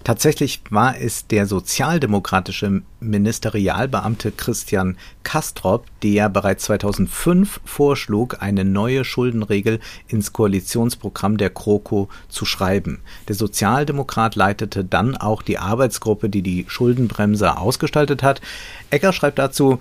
Tatsächlich 0.04 0.62
war 0.70 0.98
es 0.98 1.28
der 1.28 1.46
sozialdemokratische 1.46 2.82
Ministerialbeamte 2.98 4.32
Christian 4.32 4.96
Kastrop, 5.22 5.86
der 6.02 6.28
bereits 6.28 6.64
2005 6.64 7.60
vorschlug, 7.64 8.42
eine 8.42 8.64
neue 8.64 9.04
Schuldenregel 9.04 9.78
ins 10.08 10.32
Koalitionsprogramm 10.32 11.36
der 11.36 11.50
Kroko 11.50 12.08
zu 12.28 12.44
schreiben. 12.44 13.00
Der 13.28 13.36
Sozialdemokrat 13.36 14.34
leitete 14.34 14.84
dann 14.84 15.16
auch 15.16 15.42
die 15.42 15.58
Arbeitsgruppe, 15.58 16.28
die 16.28 16.42
die 16.42 16.64
Schuldenbremse 16.66 17.56
ausgestaltet 17.56 18.24
hat. 18.24 18.40
Ecker 18.90 19.12
schreibt 19.12 19.38
dazu, 19.38 19.78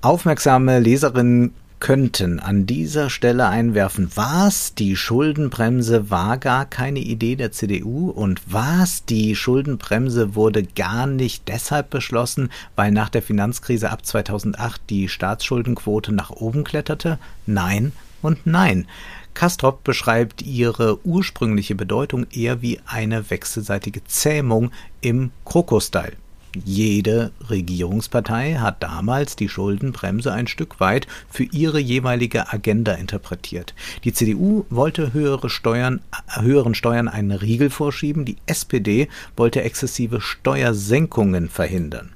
Aufmerksame 0.00 0.80
Leserinnen 0.80 1.54
könnten 1.80 2.40
an 2.40 2.66
dieser 2.66 3.10
Stelle 3.10 3.46
einwerfen, 3.48 4.10
was 4.14 4.74
die 4.74 4.96
Schuldenbremse 4.96 6.10
war 6.10 6.38
gar 6.38 6.64
keine 6.64 7.00
Idee 7.00 7.36
der 7.36 7.52
CDU 7.52 8.10
und 8.10 8.40
was 8.46 9.04
die 9.04 9.36
Schuldenbremse 9.36 10.34
wurde 10.34 10.62
gar 10.62 11.06
nicht 11.06 11.48
deshalb 11.48 11.90
beschlossen, 11.90 12.50
weil 12.76 12.90
nach 12.90 13.10
der 13.10 13.22
Finanzkrise 13.22 13.90
ab 13.90 14.06
2008 14.06 14.80
die 14.88 15.08
Staatsschuldenquote 15.08 16.12
nach 16.12 16.30
oben 16.30 16.64
kletterte? 16.64 17.18
Nein 17.46 17.92
und 18.22 18.46
nein. 18.46 18.86
Kastrop 19.34 19.84
beschreibt 19.84 20.42
ihre 20.42 21.04
ursprüngliche 21.04 21.74
Bedeutung 21.74 22.26
eher 22.30 22.62
wie 22.62 22.80
eine 22.86 23.30
wechselseitige 23.30 24.04
Zähmung 24.04 24.70
im 25.00 25.32
Krokodil. 25.44 26.12
Jede 26.62 27.32
Regierungspartei 27.50 28.54
hat 28.54 28.82
damals 28.82 29.34
die 29.34 29.48
Schuldenbremse 29.48 30.32
ein 30.32 30.46
Stück 30.46 30.78
weit 30.78 31.08
für 31.28 31.42
ihre 31.44 31.80
jeweilige 31.80 32.52
Agenda 32.52 32.92
interpretiert. 32.92 33.74
Die 34.04 34.12
CDU 34.12 34.64
wollte 34.70 35.12
höhere 35.12 35.50
Steuern, 35.50 36.00
höheren 36.28 36.76
Steuern 36.76 37.08
einen 37.08 37.32
Riegel 37.32 37.70
vorschieben, 37.70 38.24
die 38.24 38.36
SPD 38.46 39.08
wollte 39.36 39.62
exzessive 39.62 40.20
Steuersenkungen 40.20 41.48
verhindern. 41.48 42.12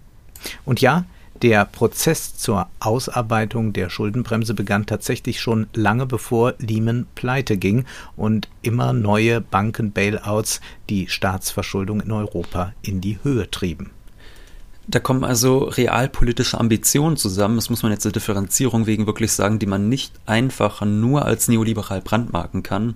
Und 0.65 0.81
ja, 0.81 1.05
der 1.43 1.65
Prozess 1.65 2.37
zur 2.37 2.69
Ausarbeitung 2.81 3.73
der 3.73 3.91
Schuldenbremse 3.91 4.55
begann 4.55 4.87
tatsächlich 4.87 5.41
schon 5.41 5.69
lange 5.73 6.07
bevor 6.07 6.55
Lehman 6.59 7.07
pleite 7.15 7.57
ging 7.57 7.85
und 8.17 8.49
immer 8.63 8.93
neue 8.93 9.41
Banken-Bailouts 9.41 10.61
die 10.91 11.09
Staatsverschuldung 11.09 12.01
in 12.01 12.13
Europa 12.13 12.73
in 12.83 13.01
die 13.01 13.19
Höhe 13.23 13.51
trieben. 13.51 13.91
Da 14.91 15.01
kommen 15.01 15.23
also 15.23 15.65
realpolitische 15.65 16.59
Ambitionen 16.59 17.19
zusammen. 17.19 17.57
Das 17.57 17.69
muss 17.69 17.83
man 17.83 17.93
jetzt 17.93 18.07
der 18.07 18.13
Differenzierung 18.13 18.87
wegen 18.87 19.07
wirklich 19.07 19.33
sagen, 19.33 19.59
die 19.59 19.67
man 19.67 19.91
nicht 19.91 20.15
einfach 20.25 20.81
nur 20.81 21.27
als 21.27 21.47
neoliberal 21.47 22.01
brandmarken 22.01 22.63
kann. 22.63 22.95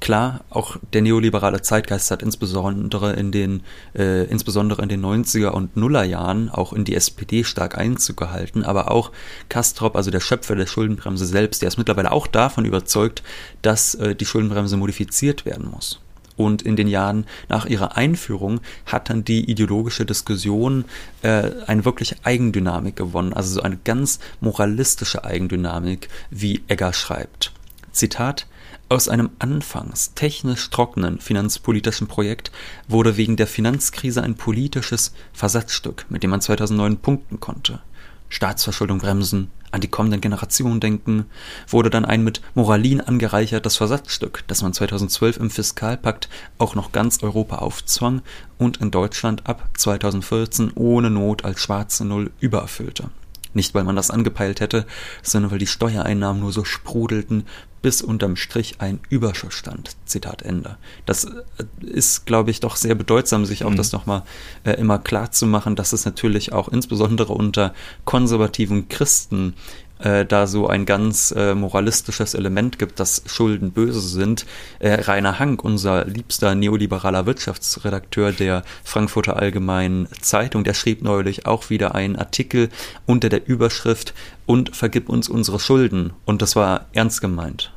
Klar, 0.00 0.44
auch 0.48 0.76
der 0.92 1.02
neoliberale 1.02 1.60
Zeitgeist 1.60 2.12
hat 2.12 2.22
insbesondere 2.22 3.14
in 3.14 3.32
den, 3.32 3.64
äh, 3.96 4.26
insbesondere 4.26 4.80
in 4.80 4.88
den 4.88 5.04
90er 5.04 5.48
und 5.48 5.76
Nuller 5.76 6.04
Jahren 6.04 6.50
auch 6.50 6.72
in 6.72 6.84
die 6.84 6.94
SPD 6.94 7.42
stark 7.42 7.76
Einzug 7.76 8.16
gehalten, 8.16 8.62
aber 8.62 8.92
auch 8.92 9.10
Kastrop, 9.48 9.96
also 9.96 10.12
der 10.12 10.20
Schöpfer 10.20 10.54
der 10.54 10.66
Schuldenbremse 10.66 11.26
selbst, 11.26 11.62
der 11.62 11.66
ist 11.66 11.78
mittlerweile 11.78 12.12
auch 12.12 12.28
davon 12.28 12.64
überzeugt, 12.64 13.24
dass 13.62 13.96
äh, 13.96 14.14
die 14.14 14.24
Schuldenbremse 14.24 14.76
modifiziert 14.76 15.44
werden 15.44 15.68
muss. 15.68 16.00
Und 16.38 16.62
in 16.62 16.76
den 16.76 16.86
Jahren 16.86 17.26
nach 17.48 17.66
ihrer 17.66 17.96
Einführung 17.96 18.60
hat 18.86 19.10
dann 19.10 19.24
die 19.24 19.50
ideologische 19.50 20.06
Diskussion 20.06 20.84
äh, 21.22 21.50
eine 21.66 21.84
wirklich 21.84 22.14
Eigendynamik 22.22 22.94
gewonnen, 22.96 23.32
also 23.34 23.54
so 23.54 23.62
eine 23.62 23.76
ganz 23.76 24.20
moralistische 24.40 25.24
Eigendynamik, 25.24 26.08
wie 26.30 26.62
Egger 26.68 26.92
schreibt. 26.92 27.52
Zitat 27.90 28.46
aus 28.88 29.08
einem 29.08 29.30
anfangs 29.40 30.14
technisch 30.14 30.70
trockenen 30.70 31.18
finanzpolitischen 31.18 32.06
Projekt 32.06 32.52
wurde 32.86 33.16
wegen 33.16 33.36
der 33.36 33.48
Finanzkrise 33.48 34.22
ein 34.22 34.36
politisches 34.36 35.12
Versatzstück, 35.32 36.06
mit 36.08 36.22
dem 36.22 36.30
man 36.30 36.40
2009 36.40 36.98
punkten 36.98 37.40
konnte. 37.40 37.80
Staatsverschuldung 38.28 38.98
bremsen, 38.98 39.50
an 39.70 39.80
die 39.80 39.88
kommenden 39.88 40.20
Generationen 40.20 40.80
denken, 40.80 41.26
wurde 41.68 41.90
dann 41.90 42.04
ein 42.04 42.24
mit 42.24 42.40
Moralin 42.54 43.00
angereichertes 43.00 43.76
Versatzstück, 43.76 44.44
das 44.46 44.62
man 44.62 44.72
2012 44.72 45.36
im 45.38 45.50
Fiskalpakt 45.50 46.28
auch 46.58 46.74
noch 46.74 46.92
ganz 46.92 47.22
Europa 47.22 47.56
aufzwang 47.56 48.22
und 48.58 48.78
in 48.78 48.90
Deutschland 48.90 49.46
ab 49.46 49.68
2014 49.76 50.72
ohne 50.74 51.10
Not 51.10 51.44
als 51.44 51.60
schwarze 51.60 52.04
Null 52.04 52.30
übererfüllte. 52.40 53.10
Nicht, 53.54 53.74
weil 53.74 53.84
man 53.84 53.96
das 53.96 54.10
angepeilt 54.10 54.60
hätte, 54.60 54.86
sondern 55.22 55.50
weil 55.50 55.58
die 55.58 55.66
Steuereinnahmen 55.66 56.40
nur 56.42 56.52
so 56.52 56.64
sprudelten, 56.64 57.44
bis 57.82 58.02
unterm 58.02 58.36
Strich 58.36 58.76
ein 58.80 59.00
Überschuss 59.08 59.54
stand. 59.54 59.96
Zitat 60.04 60.42
Ende. 60.42 60.76
Das 61.06 61.24
äh, 61.24 61.64
ist, 61.80 62.26
glaube 62.26 62.50
ich, 62.50 62.60
doch 62.60 62.76
sehr 62.76 62.94
bedeutsam, 62.94 63.44
sich 63.44 63.64
auch 63.64 63.70
mhm. 63.70 63.76
das 63.76 63.92
nochmal 63.92 64.22
äh, 64.64 64.72
immer 64.72 64.98
klar 64.98 65.30
zu 65.30 65.46
machen, 65.46 65.76
dass 65.76 65.92
es 65.92 66.04
natürlich 66.04 66.52
auch 66.52 66.68
insbesondere 66.68 67.32
unter 67.32 67.72
konservativen 68.04 68.88
Christen 68.88 69.54
äh, 69.98 70.24
da 70.24 70.46
so 70.46 70.66
ein 70.66 70.86
ganz 70.86 71.32
äh, 71.36 71.54
moralistisches 71.54 72.34
Element 72.34 72.78
gibt, 72.78 73.00
dass 73.00 73.22
Schulden 73.26 73.72
böse 73.72 74.00
sind. 74.00 74.46
Äh, 74.78 74.94
Rainer 75.02 75.38
Hank, 75.38 75.64
unser 75.64 76.04
liebster 76.04 76.54
neoliberaler 76.54 77.26
Wirtschaftsredakteur 77.26 78.32
der 78.32 78.62
Frankfurter 78.84 79.36
Allgemeinen 79.36 80.08
Zeitung, 80.20 80.64
der 80.64 80.74
schrieb 80.74 81.02
neulich 81.02 81.46
auch 81.46 81.70
wieder 81.70 81.94
einen 81.94 82.16
Artikel 82.16 82.68
unter 83.06 83.28
der 83.28 83.46
Überschrift 83.46 84.14
und 84.46 84.74
vergib 84.76 85.08
uns 85.08 85.28
unsere 85.28 85.60
Schulden. 85.60 86.12
Und 86.24 86.42
das 86.42 86.56
war 86.56 86.86
ernst 86.92 87.20
gemeint. 87.20 87.72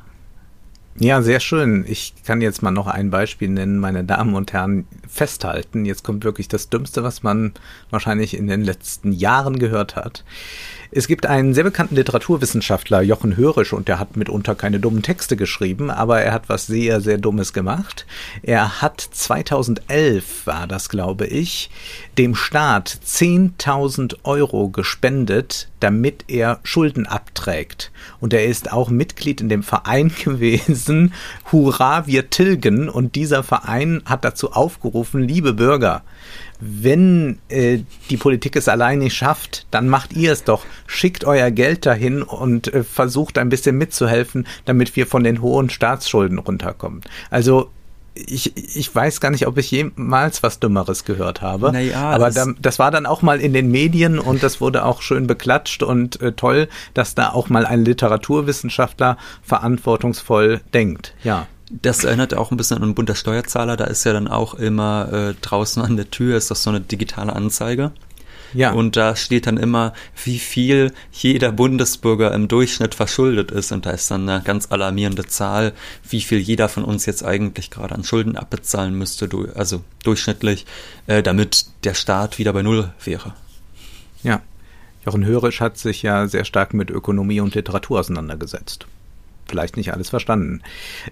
Ja, 0.98 1.22
sehr 1.22 1.40
schön. 1.40 1.86
Ich 1.88 2.12
kann 2.26 2.42
jetzt 2.42 2.62
mal 2.62 2.70
noch 2.70 2.86
ein 2.86 3.10
Beispiel 3.10 3.48
nennen, 3.48 3.78
meine 3.78 4.04
Damen 4.04 4.34
und 4.34 4.52
Herren. 4.52 4.86
Festhalten. 5.08 5.84
Jetzt 5.84 6.04
kommt 6.04 6.24
wirklich 6.24 6.48
das 6.48 6.68
Dümmste, 6.68 7.02
was 7.02 7.22
man 7.22 7.52
wahrscheinlich 7.90 8.36
in 8.36 8.46
den 8.46 8.62
letzten 8.62 9.12
Jahren 9.12 9.58
gehört 9.58 9.96
hat. 9.96 10.24
Es 10.94 11.06
gibt 11.06 11.24
einen 11.24 11.54
sehr 11.54 11.64
bekannten 11.64 11.94
Literaturwissenschaftler, 11.94 13.00
Jochen 13.00 13.38
Hörisch, 13.38 13.72
und 13.72 13.88
der 13.88 13.98
hat 13.98 14.18
mitunter 14.18 14.54
keine 14.54 14.78
dummen 14.78 15.00
Texte 15.00 15.36
geschrieben, 15.36 15.90
aber 15.90 16.20
er 16.20 16.34
hat 16.34 16.50
was 16.50 16.66
sehr, 16.66 17.00
sehr 17.00 17.16
Dummes 17.16 17.54
gemacht. 17.54 18.04
Er 18.42 18.82
hat 18.82 19.00
2011, 19.00 20.46
war 20.46 20.66
das 20.66 20.90
glaube 20.90 21.26
ich, 21.26 21.70
dem 22.18 22.34
Staat 22.34 22.98
10.000 23.06 24.16
Euro 24.24 24.68
gespendet, 24.68 25.70
damit 25.80 26.26
er 26.28 26.60
Schulden 26.62 27.06
abträgt. 27.06 27.90
Und 28.20 28.34
er 28.34 28.44
ist 28.44 28.70
auch 28.70 28.90
Mitglied 28.90 29.40
in 29.40 29.48
dem 29.48 29.62
Verein 29.62 30.12
gewesen, 30.24 31.14
Hurra, 31.50 32.06
wir 32.06 32.28
tilgen. 32.28 32.90
Und 32.90 33.14
dieser 33.14 33.42
Verein 33.42 34.02
hat 34.04 34.26
dazu 34.26 34.52
aufgerufen, 34.52 35.22
liebe 35.22 35.54
Bürger, 35.54 36.02
wenn 36.64 37.40
äh, 37.48 37.80
die 38.08 38.16
Politik 38.16 38.54
es 38.54 38.68
allein 38.68 39.00
nicht 39.00 39.16
schafft, 39.16 39.66
dann 39.72 39.88
macht 39.88 40.12
ihr 40.12 40.32
es 40.32 40.44
doch. 40.44 40.64
Schickt 40.86 41.24
euer 41.24 41.50
Geld 41.50 41.86
dahin 41.86 42.22
und 42.22 42.72
äh, 42.72 42.84
versucht 42.84 43.36
ein 43.38 43.48
bisschen 43.48 43.76
mitzuhelfen, 43.76 44.46
damit 44.64 44.94
wir 44.94 45.08
von 45.08 45.24
den 45.24 45.42
hohen 45.42 45.70
Staatsschulden 45.70 46.38
runterkommen. 46.38 47.00
Also 47.30 47.70
ich, 48.14 48.56
ich 48.76 48.94
weiß 48.94 49.20
gar 49.20 49.30
nicht, 49.30 49.48
ob 49.48 49.58
ich 49.58 49.72
jemals 49.72 50.44
was 50.44 50.60
Dümmeres 50.60 51.04
gehört 51.04 51.42
habe. 51.42 51.72
Naja, 51.72 52.10
aber 52.10 52.26
das, 52.26 52.34
da, 52.34 52.46
das 52.60 52.78
war 52.78 52.92
dann 52.92 53.06
auch 53.06 53.22
mal 53.22 53.40
in 53.40 53.52
den 53.52 53.70
Medien 53.70 54.20
und 54.20 54.44
das 54.44 54.60
wurde 54.60 54.84
auch 54.84 55.02
schön 55.02 55.26
beklatscht 55.26 55.82
und 55.82 56.20
äh, 56.20 56.32
toll, 56.32 56.68
dass 56.94 57.16
da 57.16 57.30
auch 57.30 57.48
mal 57.48 57.66
ein 57.66 57.84
Literaturwissenschaftler 57.84 59.16
verantwortungsvoll 59.42 60.60
denkt. 60.72 61.14
Ja. 61.24 61.48
Das 61.80 62.04
erinnert 62.04 62.34
auch 62.34 62.50
ein 62.50 62.58
bisschen 62.58 62.76
an 62.76 62.82
einen 62.82 62.94
Bund 62.94 63.08
der 63.08 63.14
Steuerzahler. 63.14 63.76
Da 63.76 63.84
ist 63.84 64.04
ja 64.04 64.12
dann 64.12 64.28
auch 64.28 64.54
immer 64.54 65.10
äh, 65.12 65.34
draußen 65.40 65.82
an 65.82 65.96
der 65.96 66.10
Tür 66.10 66.36
ist 66.36 66.50
das 66.50 66.62
so 66.62 66.70
eine 66.70 66.80
digitale 66.80 67.32
Anzeige. 67.32 67.92
Ja. 68.52 68.72
Und 68.72 68.96
da 68.96 69.16
steht 69.16 69.46
dann 69.46 69.56
immer, 69.56 69.94
wie 70.22 70.38
viel 70.38 70.92
jeder 71.10 71.52
Bundesbürger 71.52 72.34
im 72.34 72.48
Durchschnitt 72.48 72.94
verschuldet 72.94 73.50
ist. 73.50 73.72
Und 73.72 73.86
da 73.86 73.92
ist 73.92 74.10
dann 74.10 74.28
eine 74.28 74.42
ganz 74.42 74.70
alarmierende 74.70 75.24
Zahl, 75.26 75.72
wie 76.06 76.20
viel 76.20 76.38
jeder 76.38 76.68
von 76.68 76.84
uns 76.84 77.06
jetzt 77.06 77.24
eigentlich 77.24 77.70
gerade 77.70 77.94
an 77.94 78.04
Schulden 78.04 78.36
abbezahlen 78.36 78.94
müsste, 78.94 79.30
also 79.54 79.82
durchschnittlich, 80.04 80.66
äh, 81.06 81.22
damit 81.22 81.64
der 81.84 81.94
Staat 81.94 82.38
wieder 82.38 82.52
bei 82.52 82.60
Null 82.60 82.92
wäre. 83.02 83.32
Ja. 84.22 84.42
Jochen 85.06 85.24
Hörisch 85.24 85.60
hat 85.60 85.78
sich 85.78 86.02
ja 86.02 86.28
sehr 86.28 86.44
stark 86.44 86.74
mit 86.74 86.90
Ökonomie 86.90 87.40
und 87.40 87.54
Literatur 87.54 88.00
auseinandergesetzt 88.00 88.86
vielleicht 89.52 89.76
nicht 89.76 89.92
alles 89.92 90.08
verstanden. 90.08 90.62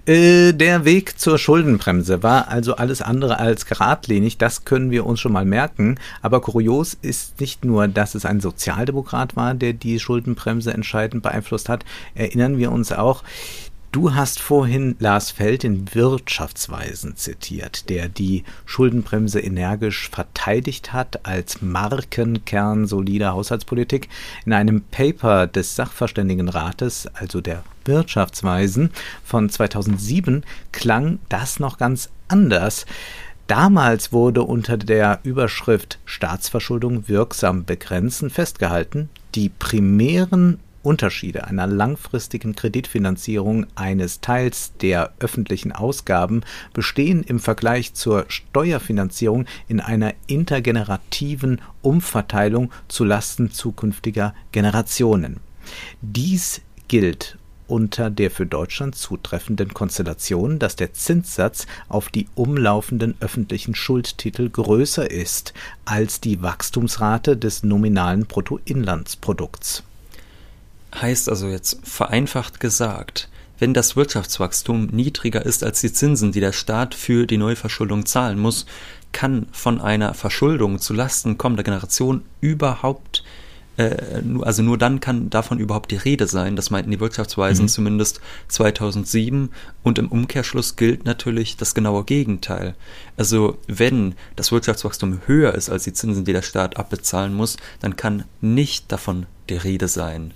Äh, 0.06 0.52
der 0.54 0.86
Weg 0.86 1.18
zur 1.18 1.36
Schuldenbremse 1.36 2.22
war 2.22 2.48
also 2.48 2.76
alles 2.76 3.02
andere 3.02 3.38
als 3.38 3.66
geradlinig, 3.66 4.38
das 4.38 4.64
können 4.64 4.90
wir 4.90 5.04
uns 5.04 5.20
schon 5.20 5.32
mal 5.32 5.44
merken. 5.44 5.98
Aber 6.22 6.40
kurios 6.40 6.96
ist 7.02 7.38
nicht 7.38 7.66
nur, 7.66 7.86
dass 7.86 8.14
es 8.14 8.24
ein 8.24 8.40
Sozialdemokrat 8.40 9.36
war, 9.36 9.52
der 9.52 9.74
die 9.74 10.00
Schuldenbremse 10.00 10.72
entscheidend 10.72 11.22
beeinflusst 11.22 11.68
hat, 11.68 11.84
erinnern 12.14 12.56
wir 12.56 12.72
uns 12.72 12.92
auch, 12.92 13.22
Du 13.92 14.14
hast 14.14 14.38
vorhin 14.38 14.94
Lars 15.00 15.32
Feld 15.32 15.64
in 15.64 15.92
Wirtschaftsweisen 15.92 17.16
zitiert, 17.16 17.88
der 17.88 18.08
die 18.08 18.44
Schuldenbremse 18.64 19.40
energisch 19.40 20.08
verteidigt 20.10 20.92
hat 20.92 21.26
als 21.26 21.60
Markenkern 21.60 22.86
solider 22.86 23.32
Haushaltspolitik. 23.32 24.08
In 24.46 24.52
einem 24.52 24.82
Paper 24.92 25.48
des 25.48 25.74
Sachverständigenrates, 25.74 27.08
also 27.14 27.40
der 27.40 27.64
Wirtschaftsweisen 27.84 28.90
von 29.24 29.50
2007, 29.50 30.44
klang 30.70 31.18
das 31.28 31.58
noch 31.58 31.76
ganz 31.76 32.10
anders. 32.28 32.86
Damals 33.48 34.12
wurde 34.12 34.44
unter 34.44 34.76
der 34.76 35.18
Überschrift 35.24 35.98
Staatsverschuldung 36.04 37.08
wirksam 37.08 37.64
begrenzen 37.64 38.30
festgehalten, 38.30 39.08
die 39.34 39.48
primären 39.48 40.60
Unterschiede 40.82 41.46
einer 41.46 41.66
langfristigen 41.66 42.56
Kreditfinanzierung 42.56 43.66
eines 43.74 44.20
Teils 44.20 44.72
der 44.80 45.12
öffentlichen 45.18 45.72
Ausgaben 45.72 46.42
bestehen 46.72 47.22
im 47.22 47.38
Vergleich 47.38 47.94
zur 47.94 48.24
Steuerfinanzierung 48.28 49.46
in 49.68 49.80
einer 49.80 50.14
intergenerativen 50.26 51.60
Umverteilung 51.82 52.70
zu 52.88 53.04
Lasten 53.04 53.50
zukünftiger 53.50 54.34
Generationen. 54.52 55.40
Dies 56.00 56.62
gilt 56.88 57.38
unter 57.70 58.10
der 58.10 58.30
für 58.30 58.46
Deutschland 58.46 58.96
zutreffenden 58.96 59.72
Konstellation, 59.72 60.58
dass 60.58 60.74
der 60.74 60.92
Zinssatz 60.92 61.66
auf 61.88 62.08
die 62.08 62.26
umlaufenden 62.34 63.14
öffentlichen 63.20 63.74
Schuldtitel 63.74 64.50
größer 64.50 65.08
ist 65.08 65.54
als 65.84 66.20
die 66.20 66.42
Wachstumsrate 66.42 67.36
des 67.36 67.62
nominalen 67.62 68.26
Bruttoinlandsprodukts. 68.26 69.84
Heißt 70.94 71.28
also 71.28 71.48
jetzt 71.48 71.80
vereinfacht 71.84 72.60
gesagt, 72.60 73.28
wenn 73.58 73.74
das 73.74 73.94
Wirtschaftswachstum 73.94 74.86
niedriger 74.86 75.44
ist 75.44 75.62
als 75.62 75.80
die 75.80 75.92
Zinsen, 75.92 76.32
die 76.32 76.40
der 76.40 76.52
Staat 76.52 76.94
für 76.94 77.26
die 77.26 77.36
Neuverschuldung 77.36 78.06
zahlen 78.06 78.38
muss, 78.38 78.66
kann 79.12 79.46
von 79.52 79.80
einer 79.80 80.14
Verschuldung 80.14 80.78
zu 80.78 80.94
Lasten 80.94 81.36
kommender 81.36 81.62
Generation 81.62 82.22
überhaupt 82.40 83.22
äh, 83.76 83.96
also 84.42 84.62
nur 84.62 84.78
dann 84.78 85.00
kann 85.00 85.30
davon 85.30 85.58
überhaupt 85.58 85.90
die 85.90 85.96
Rede 85.96 86.26
sein. 86.26 86.56
Das 86.56 86.70
meinten 86.70 86.90
die 86.90 87.00
Wirtschaftsweisen 87.00 87.64
mhm. 87.64 87.68
zumindest 87.68 88.20
2007. 88.48 89.50
Und 89.82 89.98
im 89.98 90.08
Umkehrschluss 90.08 90.76
gilt 90.76 91.04
natürlich 91.04 91.56
das 91.56 91.74
genaue 91.74 92.04
Gegenteil. 92.04 92.74
Also 93.16 93.58
wenn 93.66 94.14
das 94.36 94.52
Wirtschaftswachstum 94.52 95.20
höher 95.26 95.54
ist 95.54 95.70
als 95.70 95.84
die 95.84 95.92
Zinsen, 95.92 96.24
die 96.24 96.32
der 96.32 96.42
Staat 96.42 96.76
abbezahlen 96.76 97.34
muss, 97.34 97.56
dann 97.80 97.96
kann 97.96 98.24
nicht 98.40 98.92
davon 98.92 99.26
die 99.48 99.56
Rede 99.56 99.88
sein. 99.88 100.32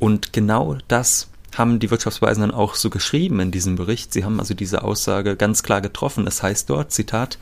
Und 0.00 0.32
genau 0.32 0.78
das 0.88 1.28
haben 1.56 1.78
die 1.78 1.90
Wirtschaftsweisen 1.90 2.40
dann 2.40 2.50
auch 2.50 2.74
so 2.74 2.90
geschrieben 2.90 3.38
in 3.38 3.50
diesem 3.52 3.76
Bericht. 3.76 4.12
Sie 4.12 4.24
haben 4.24 4.40
also 4.40 4.54
diese 4.54 4.82
Aussage 4.82 5.36
ganz 5.36 5.62
klar 5.62 5.80
getroffen. 5.80 6.26
Es 6.26 6.42
heißt 6.42 6.68
dort, 6.70 6.90
Zitat, 6.90 7.38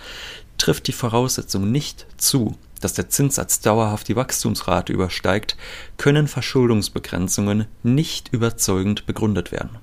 trifft 0.59 0.89
die 0.89 0.93
Voraussetzung 0.93 1.71
nicht 1.71 2.07
zu, 2.17 2.59
dass 2.81 2.95
der 2.95 3.09
Zinssatz 3.09 3.61
dauerhaft 3.61 4.09
die 4.09 4.17
Wachstumsrate 4.17 4.93
übersteigt, 4.93 5.57
können 5.97 6.27
Verschuldungsbegrenzungen 6.27 7.67
nicht 7.83 8.33
überzeugend 8.33 9.07
begründet 9.07 9.53
werden. 9.53 9.79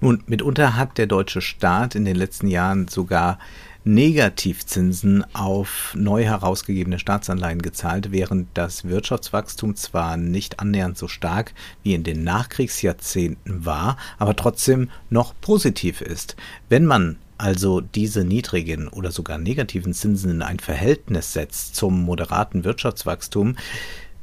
Nun, 0.00 0.22
mitunter 0.26 0.76
hat 0.76 0.98
der 0.98 1.06
deutsche 1.06 1.40
Staat 1.40 1.94
in 1.94 2.04
den 2.04 2.16
letzten 2.16 2.48
Jahren 2.48 2.88
sogar 2.88 3.38
Negativzinsen 3.86 5.26
auf 5.34 5.94
neu 5.94 6.24
herausgegebene 6.24 6.98
Staatsanleihen 6.98 7.60
gezahlt, 7.60 8.12
während 8.12 8.48
das 8.54 8.84
Wirtschaftswachstum 8.84 9.76
zwar 9.76 10.16
nicht 10.16 10.58
annähernd 10.58 10.96
so 10.96 11.06
stark 11.06 11.52
wie 11.82 11.92
in 11.92 12.02
den 12.02 12.24
Nachkriegsjahrzehnten 12.24 13.66
war, 13.66 13.98
aber 14.18 14.36
trotzdem 14.36 14.88
noch 15.10 15.34
positiv 15.42 16.00
ist. 16.00 16.34
Wenn 16.70 16.86
man 16.86 17.16
also 17.36 17.82
diese 17.82 18.24
niedrigen 18.24 18.88
oder 18.88 19.10
sogar 19.10 19.36
negativen 19.36 19.92
Zinsen 19.92 20.30
in 20.30 20.42
ein 20.42 20.60
Verhältnis 20.60 21.34
setzt 21.34 21.76
zum 21.76 22.04
moderaten 22.04 22.64
Wirtschaftswachstum, 22.64 23.56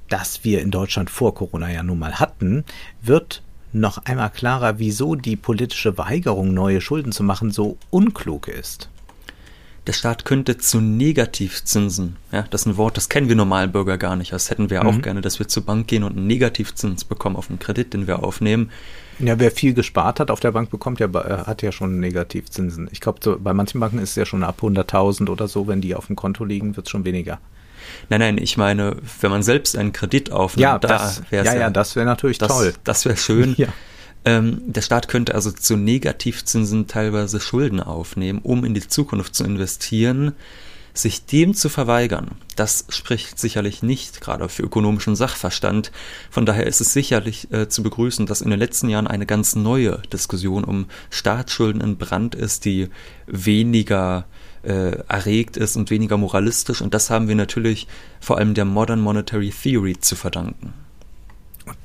das 0.10 0.44
wir 0.44 0.62
in 0.62 0.72
Deutschland 0.72 1.12
vor 1.12 1.36
Corona 1.36 1.72
ja 1.72 1.84
nun 1.84 2.00
mal 2.00 2.20
hatten, 2.20 2.66
wird 3.04 3.44
noch 3.74 4.00
einmal 4.06 4.32
klarer, 4.32 4.80
wieso 4.80 5.14
die 5.14 5.36
politische 5.36 6.00
Weigerung, 6.00 6.52
neue 6.52 6.82
Schulden 6.82 7.12
zu 7.12 7.22
machen, 7.22 7.52
so 7.52 7.78
unklug 7.92 8.48
ist 8.48 8.90
der 9.88 9.94
Staat 9.94 10.26
könnte 10.26 10.58
zu 10.58 10.80
Negativzinsen, 10.80 12.18
ja, 12.32 12.44
das 12.50 12.62
ist 12.62 12.68
ein 12.68 12.78
Wort, 12.78 12.98
das 12.98 13.10
kennen 13.10 13.30
wir 13.30 13.36
Normalbürger 13.36 13.98
gar 13.98 14.16
nicht. 14.16 14.32
Das 14.32 14.52
hätten 14.52 14.70
wir 14.70 14.84
mhm. 14.84 14.88
auch 14.88 15.02
gerne, 15.02 15.22
dass 15.22 15.40
wir 15.40 15.48
zur 15.48 15.66
Bank 15.66 15.88
gehen 15.88 16.04
und 16.04 16.18
einen 16.18 16.28
Negativzins 16.28 17.04
bekommen 17.04 17.36
auf 17.36 17.50
einen 17.50 17.60
Kredit, 17.60 17.94
den 17.94 18.06
wir 18.06 18.24
aufnehmen. 18.24 18.70
Ja, 19.20 19.40
wer 19.40 19.52
viel 19.52 19.74
gespart 19.74 20.20
hat 20.20 20.32
auf 20.32 20.40
der 20.40 20.52
Bank, 20.52 20.70
bekommt 20.70 21.00
ja, 21.00 21.08
äh, 21.08 21.46
hat 21.46 21.62
ja 21.62 21.72
schon 21.72 22.00
Negativzinsen. 22.00 22.90
Ich 22.92 23.02
glaube, 23.02 23.20
so, 23.24 23.38
bei 23.40 23.54
manchen 23.54 23.80
Banken 23.80 24.00
ist 24.00 24.12
es 24.12 24.16
ja 24.16 24.26
schon 24.26 24.44
ab 24.44 24.60
100.000 24.62 25.30
oder 25.30 25.48
so, 25.48 25.68
wenn 25.68 25.82
die 25.82 25.96
auf 25.96 26.08
dem 26.08 26.16
Konto 26.16 26.46
liegen, 26.46 26.76
wird 26.76 26.88
es 26.88 26.92
schon 26.92 27.06
weniger. 27.06 27.40
Nein, 28.10 28.20
nein, 28.20 28.38
ich 28.38 28.58
meine, 28.58 28.98
wenn 29.20 29.32
man 29.32 29.44
selbst 29.44 29.76
einen 29.76 29.94
Kredit 29.94 30.32
aufnimmt, 30.32 30.62
ja, 30.62 30.80
da 30.80 31.12
wäre 31.30 31.46
ja, 31.46 31.56
ja, 31.56 31.70
das 31.70 31.96
wäre 31.96 32.06
natürlich 32.06 32.38
das, 32.38 32.50
toll. 32.50 32.74
Das 32.84 33.06
wäre 33.06 33.18
schön. 33.18 33.56
Ja. 33.62 33.68
Ähm, 34.24 34.62
der 34.66 34.82
Staat 34.82 35.08
könnte 35.08 35.34
also 35.34 35.52
zu 35.52 35.78
Negativzinsen 35.78 36.88
teilweise 36.88 37.40
Schulden 37.40 37.80
aufnehmen, 37.80 38.40
um 38.44 38.64
in 38.66 38.74
die 38.74 38.88
Zukunft 38.88 39.36
zu 39.36 39.44
investieren. 39.44 40.34
Sich 40.94 41.26
dem 41.26 41.54
zu 41.54 41.70
verweigern, 41.70 42.32
das 42.58 42.84
spricht 42.90 43.40
sicherlich 43.40 43.82
nicht 43.82 44.20
gerade 44.20 44.50
für 44.50 44.64
ökonomischen 44.64 45.16
Sachverstand. 45.16 45.90
Von 46.30 46.46
daher 46.46 46.68
ist 46.68 46.82
es 46.82 46.92
sicherlich 46.92 47.50
äh, 47.54 47.70
zu 47.70 47.82
begrüßen, 47.82 48.26
dass 48.26 48.42
in 48.42 48.50
den 48.50 48.60
letzten 48.60 48.90
Jahren 48.90 49.08
eine 49.08 49.26
ganz 49.26 49.56
neue 49.56 50.02
Diskussion 50.12 50.66
um 50.66 50.88
Staatsschulden 51.10 51.80
in 51.80 51.98
Brand 51.98 52.36
ist, 52.36 52.66
die 52.66 52.90
weniger 53.26 54.26
äh, 54.64 54.98
erregt 55.08 55.56
ist 55.56 55.78
und 55.78 55.92
weniger 55.92 56.18
moralistisch. 56.18 56.82
Und 56.82 56.94
das 56.94 57.10
haben 57.10 57.30
wir 57.30 57.36
natürlich 57.36 57.88
vor 58.20 58.38
allem 58.38 58.54
der 58.54 58.66
Modern 58.66 59.00
Monetary 59.00 59.52
Theory 59.52 59.98
zu 59.98 60.18
verdanken. 60.18 60.74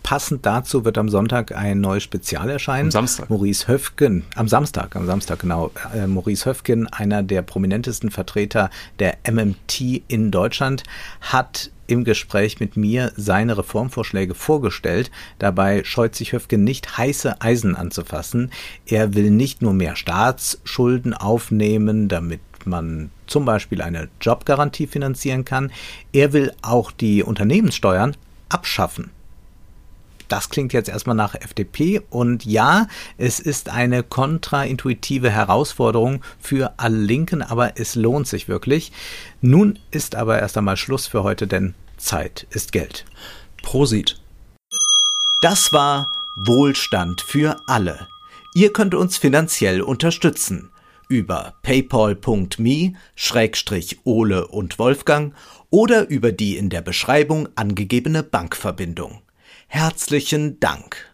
Passend 0.03 0.47
dazu 0.47 0.85
wird 0.85 0.99
am 0.99 1.09
Sonntag 1.09 1.55
ein 1.55 1.81
neues 1.81 2.03
Spezial 2.03 2.49
erscheinen. 2.51 2.87
Am 2.87 2.91
Samstag. 2.93 3.31
Maurice 3.31 3.69
Höfgen, 3.69 4.25
am 4.35 4.49
Samstag, 4.49 4.95
am 4.97 5.07
Samstag 5.07 5.41
genau. 5.41 5.71
Äh, 5.95 6.07
Maurice 6.07 6.49
Höfgen, 6.49 6.87
einer 6.87 7.23
der 7.23 7.43
prominentesten 7.43 8.11
Vertreter 8.11 8.71
der 8.99 9.19
MMT 9.31 10.03
in 10.09 10.31
Deutschland, 10.31 10.85
hat 11.21 11.71
im 11.87 12.05
Gespräch 12.05 12.61
mit 12.61 12.77
mir 12.77 13.13
seine 13.17 13.59
Reformvorschläge 13.59 14.35
vorgestellt. 14.35 15.11
Dabei 15.39 15.85
scheut 15.85 16.15
sich 16.15 16.33
Höfgen 16.33 16.65
nicht, 16.65 16.99
heiße 16.99 17.41
Eisen 17.41 17.77
anzufassen. 17.77 18.51
Er 18.87 19.15
will 19.15 19.31
nicht 19.31 19.63
nur 19.63 19.73
mehr 19.73 19.97
Staatsschulden 19.97 21.15
aufnehmen, 21.15 22.09
damit 22.09 22.41
man 22.65 23.11
zum 23.27 23.45
Beispiel 23.45 23.83
eine 23.83 24.09
Jobgarantie 24.21 24.87
finanzieren 24.87 25.45
kann. 25.45 25.73
Er 26.13 26.33
will 26.33 26.53
auch 26.63 26.91
die 26.91 27.23
Unternehmenssteuern 27.23 28.17
abschaffen. 28.49 29.11
Das 30.29 30.51
klingt 30.51 30.73
jetzt 30.73 30.89
erstmal 30.89 31.17
nach 31.17 31.35
FDP 31.35 32.01
und 32.11 32.45
ja, 32.45 32.89
es 33.19 33.41
ist 33.41 33.69
eine 33.69 34.03
kontraintuitive 34.03 35.31
Herausforderung 35.31 36.23
für 36.41 36.75
alle 36.79 36.99
Linken, 36.99 37.43
aber 37.43 37.79
es 37.79 37.95
lohnt 37.95 38.27
sich 38.27 38.49
wirklich. 38.49 38.93
Nun 39.41 39.79
ist 39.91 40.15
aber 40.15 40.39
erst 40.39 40.57
einmal 40.57 40.77
Schluss 40.77 41.07
für 41.07 41.23
heute, 41.23 41.47
denn 41.47 41.75
Zeit 41.97 42.47
ist 42.51 42.73
Geld. 42.73 43.05
Prosit. 43.63 44.21
Das 45.43 45.73
war 45.73 46.13
Wohlstand 46.37 47.21
für 47.21 47.57
alle. 47.67 48.09
Ihr 48.55 48.73
könnt 48.73 48.95
uns 48.95 49.19
finanziell 49.19 49.83
unterstützen 49.83 50.71
über 51.09 51.55
paypal.me-ole 51.63 54.47
und 54.49 54.79
Wolfgang 54.79 55.35
oder 55.71 56.09
über 56.09 56.33
die 56.33 56.57
in 56.57 56.71
der 56.71 56.83
Beschreibung 56.83 57.49
angegebene 57.55 58.23
Bankverbindung. 58.23 59.21
Herzlichen 59.77 60.59
Dank. 60.59 61.13